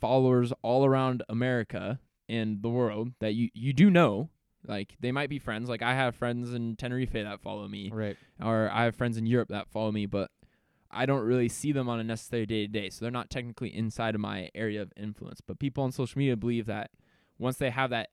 [0.00, 4.30] followers all around America and the world that you you do know,
[4.66, 5.68] like they might be friends.
[5.68, 8.16] Like I have friends in Tenerife that follow me, Right.
[8.42, 10.30] or I have friends in Europe that follow me, but
[10.90, 12.88] I don't really see them on a necessary day to day.
[12.90, 15.40] So they're not technically inside of my area of influence.
[15.42, 16.90] But people on social media believe that
[17.38, 18.08] once they have that,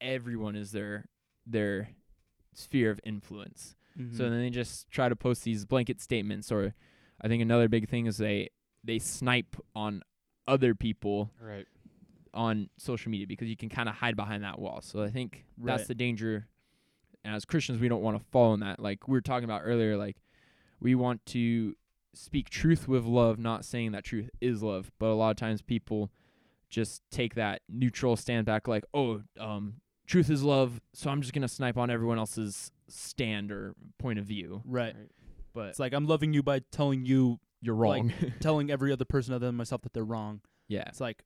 [0.00, 1.06] everyone is their
[1.46, 1.90] their
[2.54, 3.76] sphere of influence.
[3.98, 4.16] Mhm.
[4.16, 6.74] So then they just try to post these blanket statements or
[7.24, 8.50] I think another big thing is they
[8.84, 10.02] they snipe on
[10.46, 11.66] other people Right.
[12.34, 14.80] on social media because you can kind of hide behind that wall.
[14.82, 16.46] So I think that's the danger.
[17.24, 18.78] And as Christians, we don't want to fall in that.
[18.78, 20.18] Like we were talking about earlier, like
[20.80, 21.74] we want to
[22.12, 24.92] speak truth with love, not saying that truth is love.
[24.98, 26.10] But a lot of times people
[26.68, 31.32] just take that neutral stand back, like, oh, um, truth is love, so I'm just
[31.32, 34.60] gonna snipe on everyone else's stand or point of view.
[34.66, 34.94] right.
[35.54, 38.12] But It's like I'm loving you by telling you, you're like, wrong.
[38.40, 40.40] telling every other person other than myself that they're wrong.
[40.68, 40.84] yeah.
[40.88, 41.22] It's like,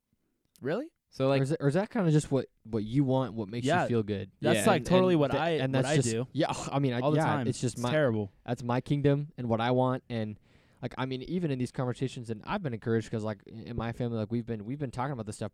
[0.60, 0.86] really?
[1.10, 3.32] So or like is, it, or is that kind of just what what you want?
[3.32, 3.82] What makes Yeah.
[3.84, 4.30] you feel good?
[4.42, 6.52] That's Yeah, like and- totally and what tha- I and what that's I do Yeah,
[6.72, 7.46] I mean, I, all the yeah, time.
[7.48, 8.30] It's just my terrible.
[8.44, 10.38] that's my kingdom and what I want and
[10.82, 13.92] like I mean even in these conversations and I've been encouraged because like in my
[13.92, 15.52] family like we've been we've been talking about this stuff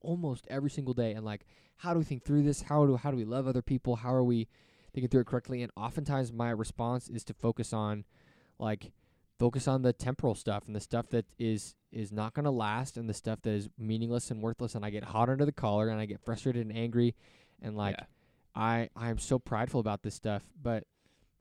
[0.00, 1.44] almost every single day and like
[1.76, 4.12] how do we think through this how do how do we love other people how
[4.14, 4.48] are we
[4.96, 8.04] thinking through it correctly and oftentimes my response is to focus on
[8.58, 8.92] like
[9.38, 12.96] focus on the temporal stuff and the stuff that is is not going to last
[12.96, 15.90] and the stuff that is meaningless and worthless and I get hot under the collar
[15.90, 17.14] and I get frustrated and angry
[17.60, 18.06] and like yeah.
[18.56, 20.84] I I am so prideful about this stuff, but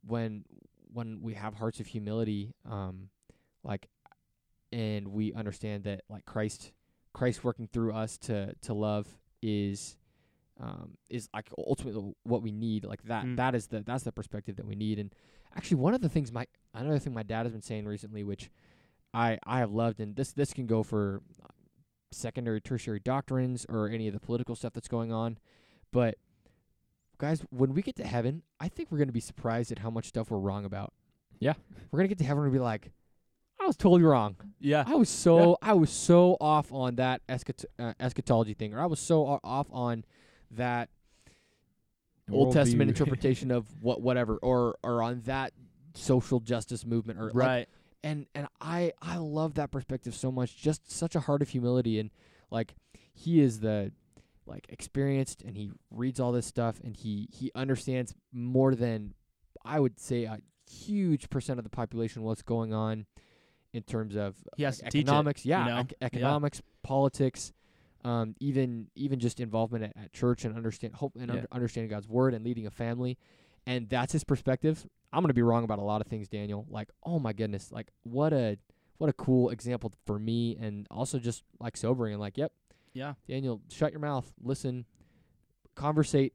[0.06, 0.44] when
[0.92, 3.10] when we have hearts of humility, um,
[3.64, 3.88] like,
[4.72, 6.74] and we understand that like Christ
[7.14, 9.08] Christ working through us to to love
[9.42, 9.96] is
[10.60, 12.86] um is like ultimately what we need.
[12.86, 13.36] Like that Mm.
[13.38, 15.00] that is the that's the perspective that we need.
[15.00, 15.14] And
[15.56, 18.50] actually, one of the things my another thing my dad has been saying recently, which
[19.14, 21.48] I I have loved, and this this can go for uh,
[22.12, 25.38] secondary, tertiary doctrines or any of the political stuff that's going on,
[25.92, 26.16] but
[27.18, 29.90] guys, when we get to heaven, I think we're going to be surprised at how
[29.90, 30.94] much stuff we're wrong about.
[31.40, 31.54] Yeah.
[31.92, 32.92] We're going to get to heaven and be like,
[33.60, 34.36] I was totally wrong.
[34.60, 34.84] Yeah.
[34.86, 38.86] I was so I was so off on that eschat- uh, eschatology thing, or I
[38.86, 40.04] was so off on
[40.56, 40.90] that
[42.32, 45.54] Old Testament interpretation of what whatever, or or on that
[45.94, 47.70] social justice movement, or like, Right.
[48.04, 50.58] and and I I love that perspective so much.
[50.58, 52.10] Just such a heart of humility, and
[52.52, 52.76] like
[53.14, 53.92] he is the
[54.48, 59.14] like experienced, and he reads all this stuff, and he he understands more than
[59.64, 60.40] I would say a
[60.70, 63.06] huge percent of the population what's going on
[63.72, 65.80] in terms of He has like teach it, economics, yeah, know?
[65.82, 66.06] ec- Yeah.
[66.08, 67.52] economics, politics,
[68.06, 71.34] um, even even just involvement at, at church and understand hope and Yeah.
[71.36, 73.18] under, understanding God's word and leading a family,
[73.66, 74.88] and that's his perspective.
[75.12, 76.66] I'm gonna be wrong about a lot of things, Daniel.
[76.70, 78.58] Like, oh my goodness, like what a
[78.98, 82.52] what a cool example for me, and also just like sobering and like, yep,
[82.94, 83.16] Yeah.
[83.28, 84.86] Daniel, shut your mouth, listen,
[85.76, 86.34] conversate,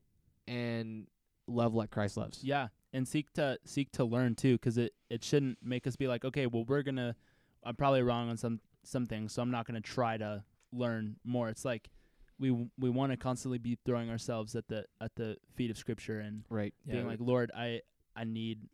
[0.49, 1.07] and
[1.47, 2.43] love like Christ loves.
[2.45, 6.09] Yeah, and seek to seek to learn too, 'cause it it shouldn't make us be
[6.09, 7.17] like, okay, well, we're gonna.
[7.63, 11.49] I'm probably wrong on some some things, so I'm not gonna try to learn more.
[11.49, 11.91] It's like
[12.39, 15.77] we w- we want to constantly be throwing ourselves at the at the feet of
[15.79, 16.75] Scripture and Right.
[16.87, 17.83] being like, Lord, I
[18.17, 18.69] I need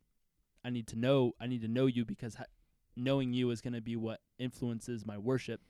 [0.64, 2.44] I need to know I need to know you because ha-
[2.96, 5.60] knowing you is gonna be what influences my worship.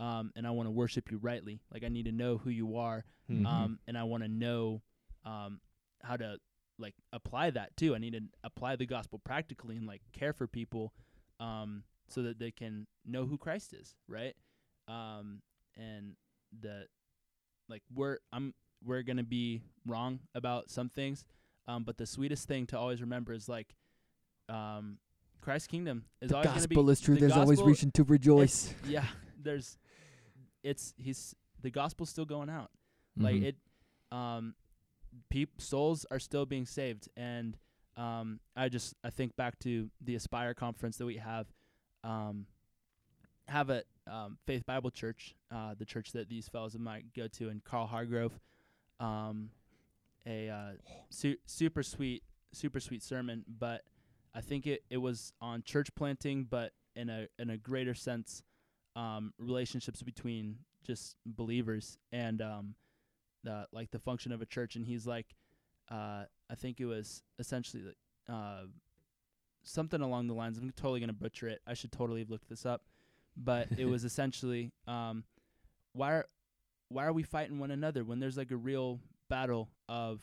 [0.00, 1.60] Um, and I want to worship you rightly.
[1.72, 3.46] Like I need to know who you are Mhm.
[3.46, 4.82] um, and I want to know
[5.24, 5.60] um,
[6.02, 6.38] how to
[6.78, 7.94] like apply that too.
[7.94, 10.92] I need to apply the gospel practically and like care for people
[11.38, 14.34] um, so that they can know who Christ is, right?
[14.88, 15.42] Um,
[15.76, 16.14] and
[16.60, 16.86] the
[17.68, 18.54] like we're I'm
[18.84, 21.24] we're gonna be wrong about some things,
[21.68, 23.74] um, but the sweetest thing to always remember is like
[24.48, 24.98] um,
[25.40, 27.14] Christ's kingdom is the always gonna be gospel is true.
[27.14, 28.74] the There's always reason to rejoice.
[28.86, 29.06] yeah.
[29.40, 29.78] There's
[30.62, 32.70] it's he's the gospel's still going out.
[33.16, 33.42] Like Mhm.
[33.44, 33.56] it,
[34.10, 34.54] um,
[35.30, 37.56] peop souls are still being saved, and
[37.96, 41.46] um, I just I think back to the Aspire conference that we have,
[42.04, 42.46] um,
[43.48, 47.48] have at um, Faith Bible Church, uh, the church that these fellows might go to
[47.48, 48.38] in Carl Hargrove,
[49.00, 49.50] um,
[50.26, 50.72] a uh,
[51.10, 53.82] su- super sweet, super sweet sermon, but
[54.34, 58.42] I think it, it was on church planting, but in a in a greater sense,
[58.96, 62.74] um, relationships between just believers and um,
[63.44, 64.76] the like the function of a church.
[64.76, 65.34] And he's like,
[65.90, 67.82] uh, I think it was essentially
[68.28, 68.62] uh,
[69.64, 70.58] something along the lines.
[70.58, 71.60] I'm totally gonna butcher it.
[71.66, 72.82] I should totally have looked this up,
[73.36, 75.24] but it was essentially, um,
[75.92, 76.26] why are
[76.88, 80.22] why are we fighting one another when there's like a real battle of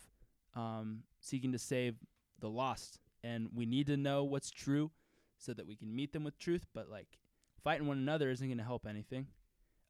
[0.56, 1.96] um, seeking to save
[2.40, 4.92] the lost, and we need to know what's true
[5.38, 6.66] so that we can meet them with truth.
[6.74, 7.08] But like
[7.64, 9.28] fighting one another isn't gonna help anything.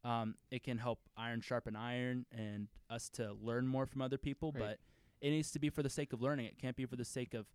[0.05, 4.53] Um, it can help iron sharpen iron and us to learn more from other people,
[4.53, 4.61] Right.
[4.61, 4.79] but
[5.19, 6.45] it needs to be for the sake of learning.
[6.45, 7.45] It can't be for the sake of,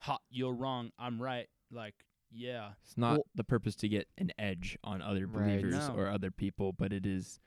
[0.00, 1.48] ha, you're wrong, I'm right.
[1.70, 1.94] Like,
[2.34, 5.60] yeah, It's not Well- the purpose to get an edge on other Right.
[5.60, 5.94] believers No.
[5.96, 7.40] or other people, but it is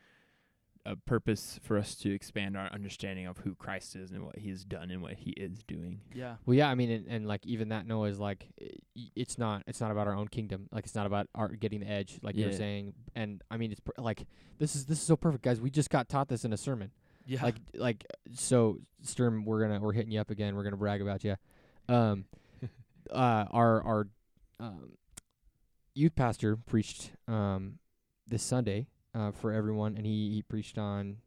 [0.85, 4.49] a purpose for us to expand our understanding of who Christ is and what He
[4.51, 5.99] has done and what He is doing.
[6.15, 8.47] yeah, Well, yeah, I mean, and, and like even that Noah is like,
[8.95, 10.69] it's not, it's not about our own kingdom.
[10.71, 12.93] Like it's not about our getting the edge, like you're saying.
[13.15, 14.25] And I mean, it's pr- like
[14.59, 15.59] this is this is so perfect, guys.
[15.59, 16.91] We just got taught this in a sermon.
[17.25, 20.55] yeah, Like like so, Sturm, we're gonna we're hitting you up again.
[20.55, 21.35] We're gonna brag about you.
[21.89, 22.25] Um,
[23.11, 24.07] uh, our our
[24.59, 24.91] um,
[25.93, 27.79] youth pastor preached um
[28.27, 31.17] this Sunday uh for everyone, and he he preached on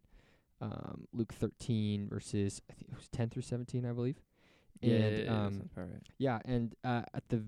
[0.60, 4.20] um Luke 13 verses I think it was 10 through 17, I believe.
[4.82, 5.70] And um
[6.18, 7.44] yeah, and uh, at the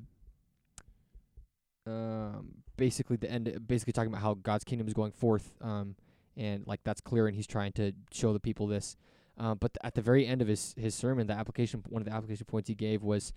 [1.86, 5.96] um, basically the end, basically talking about how God's kingdom is going forth, um,
[6.36, 8.96] and like that's clear, and He's trying to show the people this.
[9.38, 12.14] Um, but at the very end of his his sermon, the application one of the
[12.14, 13.32] application points he gave was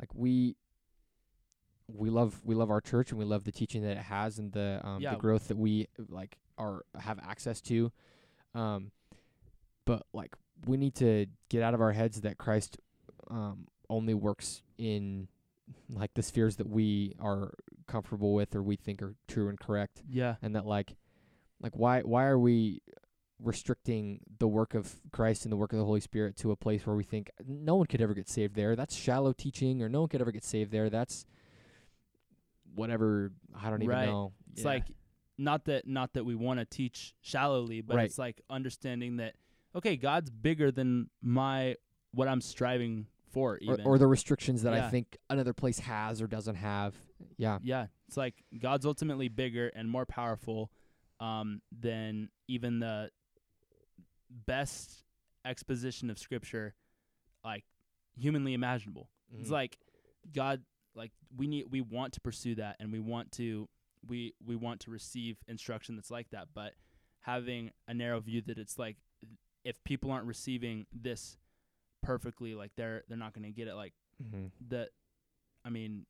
[0.00, 0.56] like we
[1.88, 4.52] we love we love our church and we love the teaching that it has and
[4.52, 5.12] the um, Yeah.
[5.14, 7.92] the growth that we like are have access to.
[8.54, 8.90] Um,
[9.84, 10.34] but like
[10.66, 12.78] we need to get out of our heads that Christ
[13.30, 15.28] um, only works in
[15.90, 17.52] like the spheres that we are
[17.86, 20.96] comfortable with or we think are true and correct yeah, and that like
[21.60, 22.80] like why why are we
[23.42, 26.86] restricting the work of Christ and the work of the Holy Spirit to a place
[26.86, 30.00] where we think no one could ever get saved there that's shallow teaching or no
[30.00, 31.26] one could ever get saved there that's
[32.74, 34.06] whatever I don't even Right.
[34.08, 34.68] know It's Yeah.
[34.70, 34.86] like
[35.38, 38.04] not that not that we want to teach shallowly, but Right.
[38.06, 39.34] it's like understanding that
[39.74, 41.76] okay, God's bigger than my
[42.12, 43.54] what I'm striving for.
[43.54, 46.94] or, Even or the restrictions that I think another place has or doesn't have
[47.36, 50.70] yeah yeah, it's like God's ultimately bigger and more powerful
[51.20, 53.10] um, than even the
[54.30, 55.04] best
[55.44, 56.74] exposition of Scripture,
[57.44, 57.64] like
[58.16, 59.10] humanly imaginable.
[59.38, 59.52] It's Mhm.
[59.52, 59.78] like
[60.32, 63.68] God like we need we want to pursue that and we want to
[64.06, 66.74] we we want to receive instruction that's like that, but
[67.20, 68.96] having a narrow view that it's like
[69.64, 71.38] if people aren't receiving this
[72.02, 73.74] perfectly, like they're they're not going to get it.
[73.74, 74.46] Like Mm-hmm.
[74.68, 74.90] that,
[75.64, 76.06] I mean,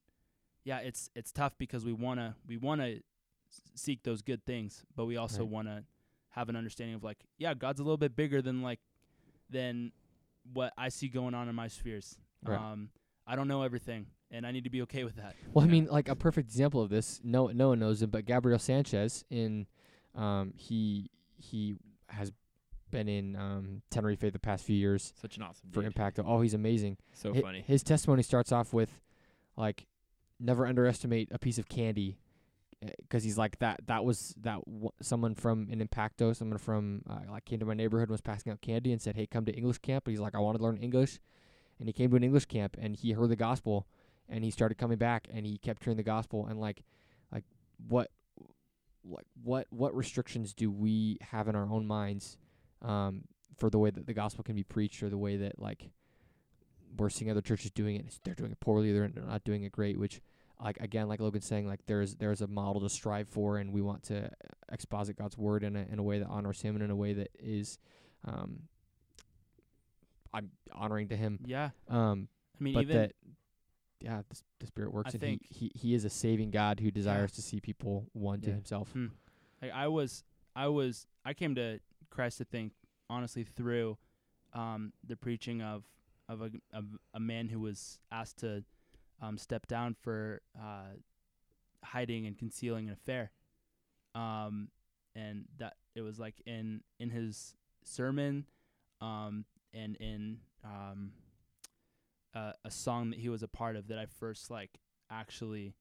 [0.65, 2.97] yeah, it's it's tough because we wanna we wanna
[3.75, 5.51] seek those good things, but we also Right.
[5.51, 5.85] wanna
[6.31, 8.81] have an understanding of like, yeah, God's a little bit bigger than like
[9.49, 9.93] than
[10.53, 12.19] what I see going on in my spheres.
[12.45, 12.59] Right.
[12.59, 12.91] Um,
[13.27, 15.35] I don't know everything, and I need to be okay with that.
[15.53, 15.73] Well, I Yeah.
[15.73, 17.21] mean, like a perfect example of this.
[17.25, 19.67] No, no one knows him, but Gabriel Sanchez in,
[20.15, 21.77] um, he he
[22.09, 22.33] has
[22.91, 25.87] been in um Tenerife the past few years Such an awesome for dude.
[25.87, 26.19] Impact.
[26.25, 26.97] Oh, he's amazing.
[27.13, 27.61] So Hi- funny.
[27.67, 29.01] His testimony starts off with,
[29.57, 29.87] like,
[30.39, 32.19] never underestimate a piece of candy,
[32.99, 33.81] because he's like that.
[33.87, 37.75] That was that w- someone from an Impacto, someone from uh, like came to my
[37.75, 40.21] neighborhood and was passing out candy and said, "Hey, come to English camp." But he's
[40.21, 41.19] like, "I want to learn English,"
[41.81, 43.87] and he came to an English camp and he heard the gospel,
[44.29, 46.85] and he started coming back and he kept hearing the gospel and like,
[47.33, 47.45] like
[47.89, 48.11] what,
[49.05, 52.39] like what what restrictions do we have in our own minds,
[52.81, 53.25] um,
[53.57, 55.91] for the way that the gospel can be preached or the way that like
[56.97, 58.19] we're seeing other churches doing it.
[58.25, 58.93] They're doing it poorly.
[58.93, 59.99] They're they're not doing it great.
[59.99, 60.21] Which,
[60.63, 63.83] like again, like Logan's saying, like there's there's a model to strive for, and we
[63.83, 64.31] want to
[64.73, 67.13] exposit God's word in a in a way that honors Him and in a way
[67.13, 67.79] that is,
[68.25, 68.61] um,
[70.33, 71.41] I'm honoring to Him.
[71.45, 73.13] Yeah, Um, I mean, but even that,
[74.05, 76.79] yeah, the, the Spirit works, I and think- he, he he is a saving God
[76.81, 78.91] who desires to see people won to Himself.
[78.93, 79.07] Hmm.
[79.63, 80.23] Like I was,
[80.55, 82.41] I was, I came to Christ.
[82.41, 82.73] I think
[83.09, 83.97] honestly through
[84.53, 85.85] um, the preaching of
[86.29, 88.63] of a of a man who was asked to
[89.23, 90.93] um, step down for uh,
[91.83, 93.31] hiding and concealing an affair,
[94.15, 94.69] um,
[95.15, 98.45] and that it was like in in his sermon,
[99.01, 101.13] um, and in um,
[102.35, 104.79] uh, a song that he was a part of that I first like
[105.11, 105.75] actually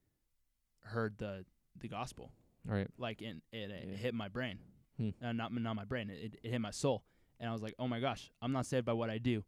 [0.81, 1.45] heard the
[1.79, 2.31] the gospel
[2.65, 2.87] Right.
[2.97, 3.95] like in it, it Yeah.
[3.97, 4.59] hit my brain,
[4.97, 5.09] Hmm.
[5.21, 6.09] uh, not not my brain.
[6.09, 7.03] It, it it hit my soul,
[7.39, 9.43] and I was like, oh my gosh, I'm not saved by what I do.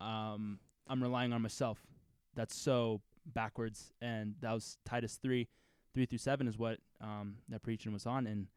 [0.00, 1.86] Um, I'm relying on myself.
[2.34, 5.48] That's so backwards, and that was Titus three,
[5.94, 8.48] three through seven is what um that preaching was on, and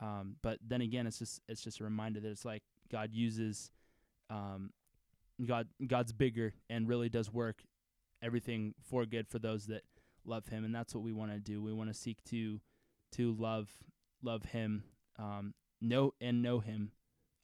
[0.00, 3.70] um, but then again, it's just it's just a reminder that it's like God uses,
[4.30, 4.70] um,
[5.44, 7.62] God God's bigger and really does work
[8.22, 9.82] everything for good for those that
[10.24, 11.62] love Him, and that's what we want to do.
[11.62, 12.60] We want to seek to
[13.12, 13.68] to love
[14.22, 14.84] love him
[15.18, 16.92] um know and know him.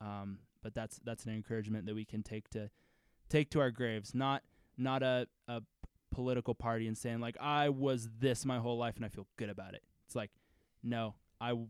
[0.00, 2.70] Um but that's that's an encouragement that we can take to
[3.28, 4.14] take to our graves.
[4.14, 4.42] Not
[4.76, 5.62] not a, a
[6.10, 9.48] political party and saying like I was this my whole life and I feel good
[9.48, 9.82] about it.
[10.06, 10.30] It's like
[10.82, 11.68] no I w-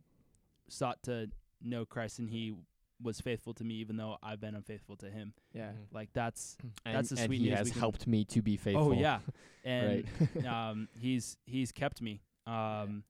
[0.68, 1.30] sought to
[1.60, 2.54] know Christ and he
[3.02, 5.70] was faithful to me even though I've been unfaithful to him Yeah.
[5.72, 5.92] Mhm.
[5.92, 8.88] like that's And, That's the and sweet He news has helped me to be faithful.
[8.88, 9.20] oh yeah
[9.64, 10.46] and right.
[10.70, 13.04] um, he's he's kept me um,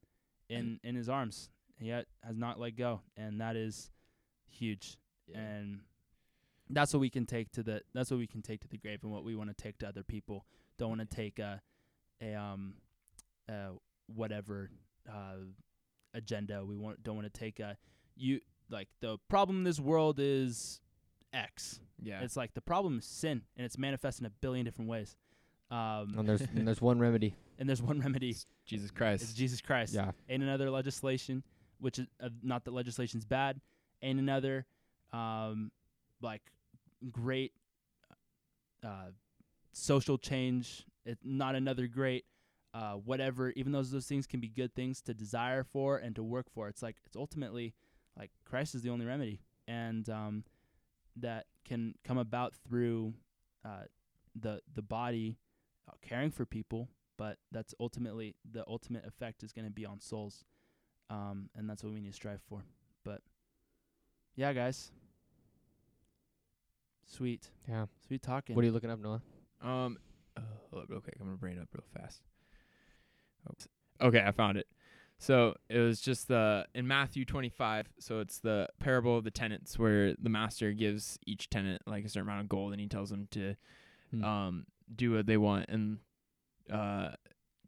[0.48, 1.50] in in his arms.
[1.78, 3.90] He ha- has not let go, and that is
[4.50, 4.98] huge.
[5.35, 5.81] And
[6.68, 9.00] that's what we can take to the that's what we can take to the grave,
[9.02, 10.44] and what we want to take to other people.
[10.78, 11.61] Don't want to take a
[12.20, 12.74] a um
[13.48, 13.70] uh
[14.07, 14.70] whatever
[15.09, 15.37] uh
[16.14, 16.64] agenda.
[16.64, 17.76] We want don't want to take a
[18.14, 18.40] you
[18.72, 20.80] like the problem in this world is
[21.32, 21.80] X.
[22.02, 22.20] Yeah.
[22.22, 25.16] It's like the problem is sin, and it's manifest in a billion different ways.
[25.70, 27.35] Um, and there's and there's one remedy.
[27.58, 28.37] and there's one remedy.
[28.66, 29.22] Jesus Christ.
[29.22, 29.94] It's Jesus Christ.
[29.94, 30.11] Yeah.
[30.28, 31.42] And another legislation,
[31.78, 33.61] which is uh, not that legislation's bad.
[34.02, 34.66] and another,
[35.12, 35.70] um,
[36.20, 36.42] like
[37.11, 37.52] great,
[38.85, 39.11] uh,
[39.72, 40.85] social change.
[41.04, 42.24] It, not another great,
[42.74, 43.50] uh, whatever.
[43.50, 46.68] Even though those things can be good things to desire for and to work for,
[46.68, 47.74] it's like it's ultimately
[48.16, 50.44] like Christ is the only remedy, and um,
[51.16, 53.14] that can come about through
[53.64, 53.85] uh,
[54.38, 55.37] the the body
[55.88, 60.01] uh, caring for people but that's ultimately the ultimate effect is going to be on
[60.01, 60.44] souls
[61.11, 62.64] um, and that's what we need to strive for
[63.05, 63.20] but
[64.35, 64.90] yeah guys
[67.07, 67.87] sweet Yeah.
[68.07, 69.20] sweet talking What are you looking up, Noah?
[69.61, 69.98] Um,
[70.37, 71.16] uh, hold up real quick.
[71.20, 72.22] I'm gonna bring it up real fast.
[73.51, 73.68] Oops.
[74.01, 74.67] Okay, I found it.
[75.23, 77.87] So it was just the in Matthew 25.
[78.00, 82.08] So it's the parable of the tenants, where the master gives each tenant like a
[82.08, 83.54] certain amount of gold, and he tells them to
[84.10, 84.25] Hmm.
[84.25, 85.98] um do what they want, and
[86.70, 87.10] uh,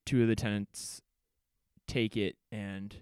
[0.05, 1.01] two of the tenants
[1.87, 2.97] take it and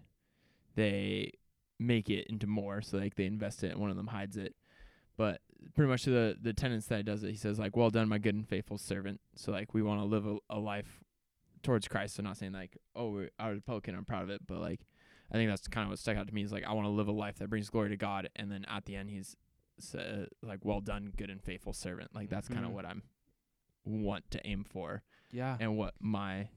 [0.74, 1.32] they
[1.78, 2.82] make it into more.
[2.82, 4.54] So like they invest it, and one of them hides it.
[5.16, 5.40] But
[5.74, 8.34] pretty much the the tenants that does it, he says like, "Well done, my good
[8.34, 11.02] and faithful servant." So like we want to live a, a life
[11.62, 12.16] towards Christ.
[12.16, 14.80] So not saying like, "Oh, we're, I was Republican, I'm proud of it," but like
[15.30, 16.90] I think that's kind of what stuck out to me is like I want to
[16.90, 19.36] live a life that brings glory to God, and then at the end he's
[19.78, 23.02] sa- like, "Well done, good and faithful servant." Like that's kind of what I'm
[23.84, 25.02] want to aim for
[25.32, 26.48] yeah and what my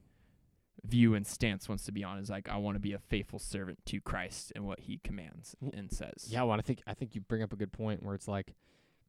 [0.83, 3.39] view and stance wants to be on is like I want to be a faithful
[3.39, 6.27] servant to Christ and what He commands and says.
[6.27, 8.53] Yeah, well, I think I think you bring up a good point where it's like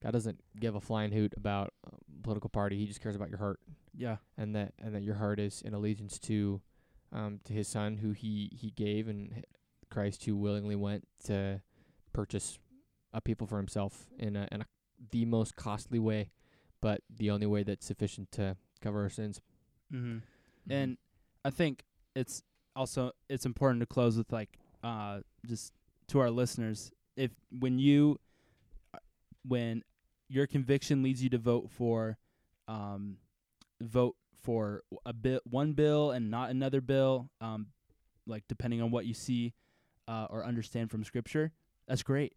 [0.03, 2.78] God doesn't give a flying hoot about um, political party.
[2.78, 3.61] He just cares about your heart,
[3.97, 4.16] Yeah.
[4.36, 6.61] and that and that your heart is in allegiance to
[7.12, 9.44] um to His Son, who He He gave, and h-
[9.90, 11.62] Christ, who willingly went to
[12.12, 12.59] purchase
[13.12, 14.66] a people for Himself in a in a,
[15.11, 16.30] the most costly way,
[16.80, 19.40] but the only way that's sufficient to cover our sins.
[19.92, 20.16] Mm-hmm.
[20.16, 20.22] Mhm.
[20.70, 20.99] And
[21.44, 21.84] I think
[22.14, 22.42] it's
[22.74, 25.72] also it's important to close with like uh just
[26.09, 28.18] to our listeners if when you
[28.94, 28.99] uh,
[29.47, 29.82] when
[30.28, 32.18] your conviction leads you to vote for
[32.68, 33.16] um
[33.81, 37.66] vote for a bit one bill and not another bill um
[38.27, 39.53] like depending on what you see
[40.09, 41.53] uh or understand from scripture
[41.89, 42.33] that's great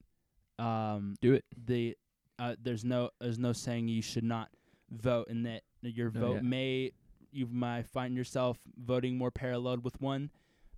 [0.58, 1.46] um do it.
[1.66, 1.96] the
[2.40, 4.50] uh, there's no there's no saying you should not
[4.90, 6.42] vote and that your vote yeah.
[6.42, 6.92] may
[7.32, 10.32] you might find yourself voting more paralleled with one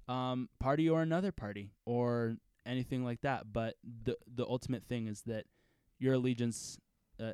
[0.08, 2.36] um, party or another party or
[2.66, 5.46] anything like that but the the ultimate thing is that
[6.00, 6.80] your allegiance
[7.20, 7.34] uh,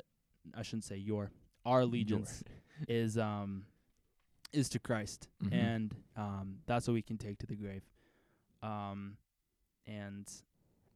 [0.54, 1.30] I shouldn't say your
[1.64, 2.42] our allegiance
[2.86, 3.64] is um
[4.52, 5.52] is to Christ Mhm.
[5.52, 7.82] and um that's what we can take to the grave
[8.62, 9.16] um
[9.86, 10.26] and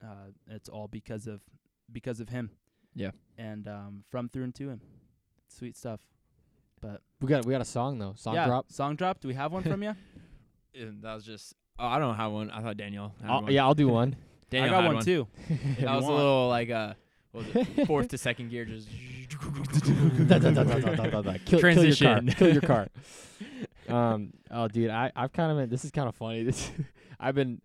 [0.02, 1.40] uh it's all because of
[1.90, 2.50] because of him
[2.94, 3.10] Yeah.
[3.38, 4.80] and um from through and to him
[5.48, 6.00] sweet stuff
[6.80, 8.14] But We got we got a song though.
[8.16, 8.70] Song yeah drop.
[8.72, 9.94] song drop do we have one from you
[10.74, 11.54] And that was just.
[11.78, 12.50] Oh, I don't have one.
[12.50, 13.14] I thought Daniel.
[13.20, 13.52] Had I'll, one.
[13.52, 14.16] yeah, I'll do one.
[14.50, 16.96] Daniel I got had one, too That you was a little like uh, what was
[16.96, 16.96] it?
[17.86, 18.88] Fourth to second gear, just
[20.28, 21.34] Da, da, da, da, da.
[21.44, 22.20] Kill, kill your car.
[22.20, 22.26] Transition.
[22.36, 22.88] Kill your car.
[23.88, 24.32] um.
[24.50, 25.70] Oh, dude, I I've kind of been.
[25.70, 26.42] This is kind of funny.
[26.44, 26.70] This
[27.18, 27.60] I've been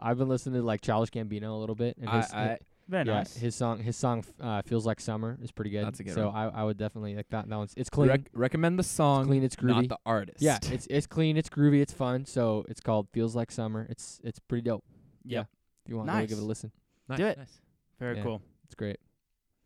[0.00, 1.96] I've been listening to like Childish Gambino a little bit.
[1.98, 2.58] And I- his, I-
[2.88, 5.84] very yeah, nice his song his song uh, feels like summer is pretty good.
[5.84, 6.36] That's a good so one.
[6.36, 7.48] I I would definitely like that.
[7.48, 8.08] That one's it's clean.
[8.10, 9.42] Rec- recommend the song, clean.
[9.42, 9.74] It's groovy.
[9.74, 10.40] not the artist.
[10.40, 11.36] yeah, it's it's clean.
[11.36, 11.80] It's groovy.
[11.82, 12.24] It's fun.
[12.26, 13.88] So it's called Feels Like Summer.
[13.90, 14.84] It's it's pretty dope.
[15.24, 15.40] yeah
[15.84, 16.70] If you want, to give it a listen.
[17.08, 17.38] nice, do it.
[17.38, 17.60] nice.
[17.98, 18.22] very Yeah.
[18.22, 18.98] cool It's great,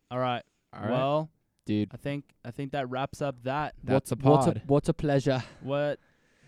[0.09, 0.43] all right
[0.73, 0.89] All right.
[0.91, 1.29] well
[1.65, 1.89] dude.
[1.93, 4.61] I think I think that wraps up that That's a what's a pod.
[4.67, 5.43] what's a pleasure.
[5.61, 5.99] what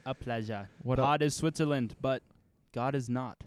[0.06, 2.22] a pleasure what pod is Switzerland but
[2.74, 3.38] God is not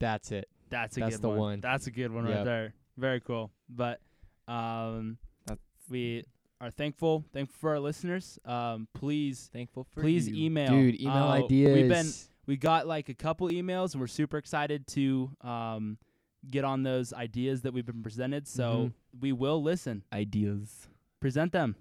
[0.00, 0.48] That's it.
[0.70, 1.38] That's a That's good the one.
[1.38, 1.60] one.
[1.60, 2.74] That's a good one right there.
[2.96, 3.50] Very cool.
[3.68, 4.00] But
[4.48, 6.24] um, That's- we
[6.60, 8.38] are thankful, thankful for our listeners.
[8.44, 10.46] Um, please, Thankful for please you.
[10.46, 11.74] email, Dude, email Uh, ideas.
[11.76, 12.06] We've been
[12.46, 15.98] we got like a couple emails, and we're super excited to um
[16.50, 18.46] get on those ideas that we've been presented.
[18.48, 18.64] So
[19.14, 19.20] Mhm.
[19.20, 20.88] we will listen, ideas.
[21.20, 21.76] present them,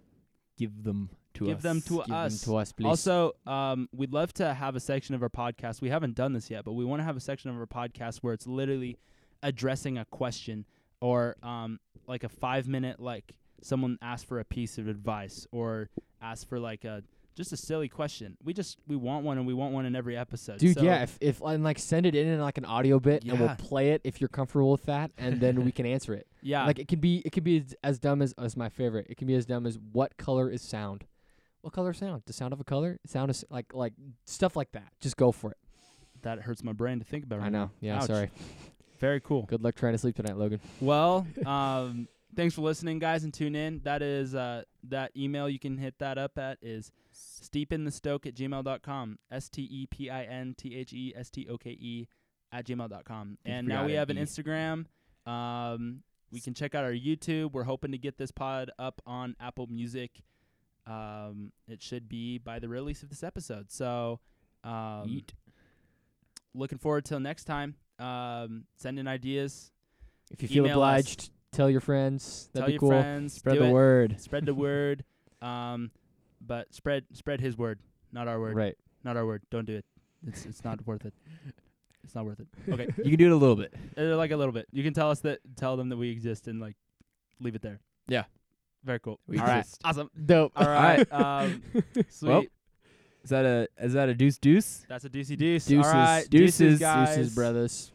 [0.58, 1.64] Give them to give us.
[1.64, 2.86] them to Give them to us, please.
[2.86, 5.82] Also, um, we'd love to have a section of our podcast.
[5.82, 8.18] We haven't done this yet, but we want to have a section of our podcast
[8.18, 8.98] where it's literally
[9.42, 10.66] addressing a question
[11.00, 13.34] or um, like a five minute, like
[13.64, 15.90] someone asked for a piece of advice or
[16.22, 17.04] asked for like a
[17.42, 18.38] just a silly question.
[18.44, 20.60] We just we want one and we want one in every episode.
[20.60, 23.24] Dude, So, yeah, if if and like send it in in like an audio bit
[23.24, 26.28] and we'll play it if you're comfortable with that and then we can answer it.
[26.42, 29.08] yeah, Like it can be it can be as, as dumb as as my favorite.
[29.10, 31.06] It can be as dumb as what color is sound?
[31.62, 32.24] What color is sound?
[32.26, 33.00] The sound of a color?
[33.06, 33.94] Sound is like like
[34.26, 34.92] stuff like that.
[35.00, 35.58] Just go for it.
[36.24, 37.40] that hurts my brain to think about.
[37.40, 37.44] It.
[37.44, 37.60] I know.
[37.66, 37.72] now.
[37.82, 38.08] Yeah, Ouch.
[38.08, 38.30] sorry.
[39.00, 39.44] Very cool.
[39.44, 40.60] Good luck trying to sleep tonight, Logan.
[40.80, 43.82] Well, um, thanks for listening, guys, and tune in.
[43.84, 46.92] That is uh, that email you can hit that up at is
[47.42, 49.20] steepinthestoke at gmail.com.
[49.32, 52.08] S T E P I N T H E S T O K E
[52.52, 53.38] at gmail.com.
[53.46, 54.18] And now we have an.
[54.18, 54.86] Instagram.
[55.26, 57.52] Um, we can check out our YouTube.
[57.52, 60.12] We're hoping to get this pod up on Apple Music.
[60.88, 63.72] Um, it should be by the release of this episode.
[63.72, 64.20] So,
[64.64, 65.22] um,
[66.54, 67.76] looking forward till next time.
[68.00, 69.72] Um, send in ideas.
[70.32, 71.02] If you feel Email us.
[71.02, 72.50] obliged, tell your friends.
[72.54, 72.90] That'd tell be your cool.
[72.90, 73.34] friends.
[73.34, 73.72] Spread the it.
[73.72, 74.20] word.
[74.20, 75.04] Spread the word.
[75.42, 75.92] Um,
[76.46, 77.80] but spread spread his word,
[78.12, 78.56] not our word.
[78.56, 78.78] Right.
[79.04, 79.42] Not our word.
[79.50, 79.86] Don't do it.
[80.28, 81.14] It's it's not worth it.
[82.04, 82.48] It's not worth it.
[82.74, 83.74] Okay, You can do it a little bit.
[83.98, 84.68] uh, like a little bit.
[84.72, 85.40] You can tell us that.
[85.56, 86.76] Tell them that we exist and like
[87.40, 87.80] leave it there.
[88.08, 88.24] Yeah.
[88.84, 89.20] Very cool.
[89.28, 89.60] We All right.
[89.60, 89.82] exist.
[89.84, 90.10] Awesome.
[90.26, 90.52] Dope.
[90.56, 91.12] All right.
[91.14, 91.62] um,
[92.10, 92.30] sweet.
[92.30, 92.44] Well,
[93.24, 94.86] Is that a is that a deuce deuce?
[94.90, 95.66] That's a deucey deuce.
[95.66, 95.86] Deuces.
[95.86, 96.28] All right.
[96.30, 96.80] Deuces.
[96.80, 97.16] guys.
[97.16, 97.92] Deuces, brothers.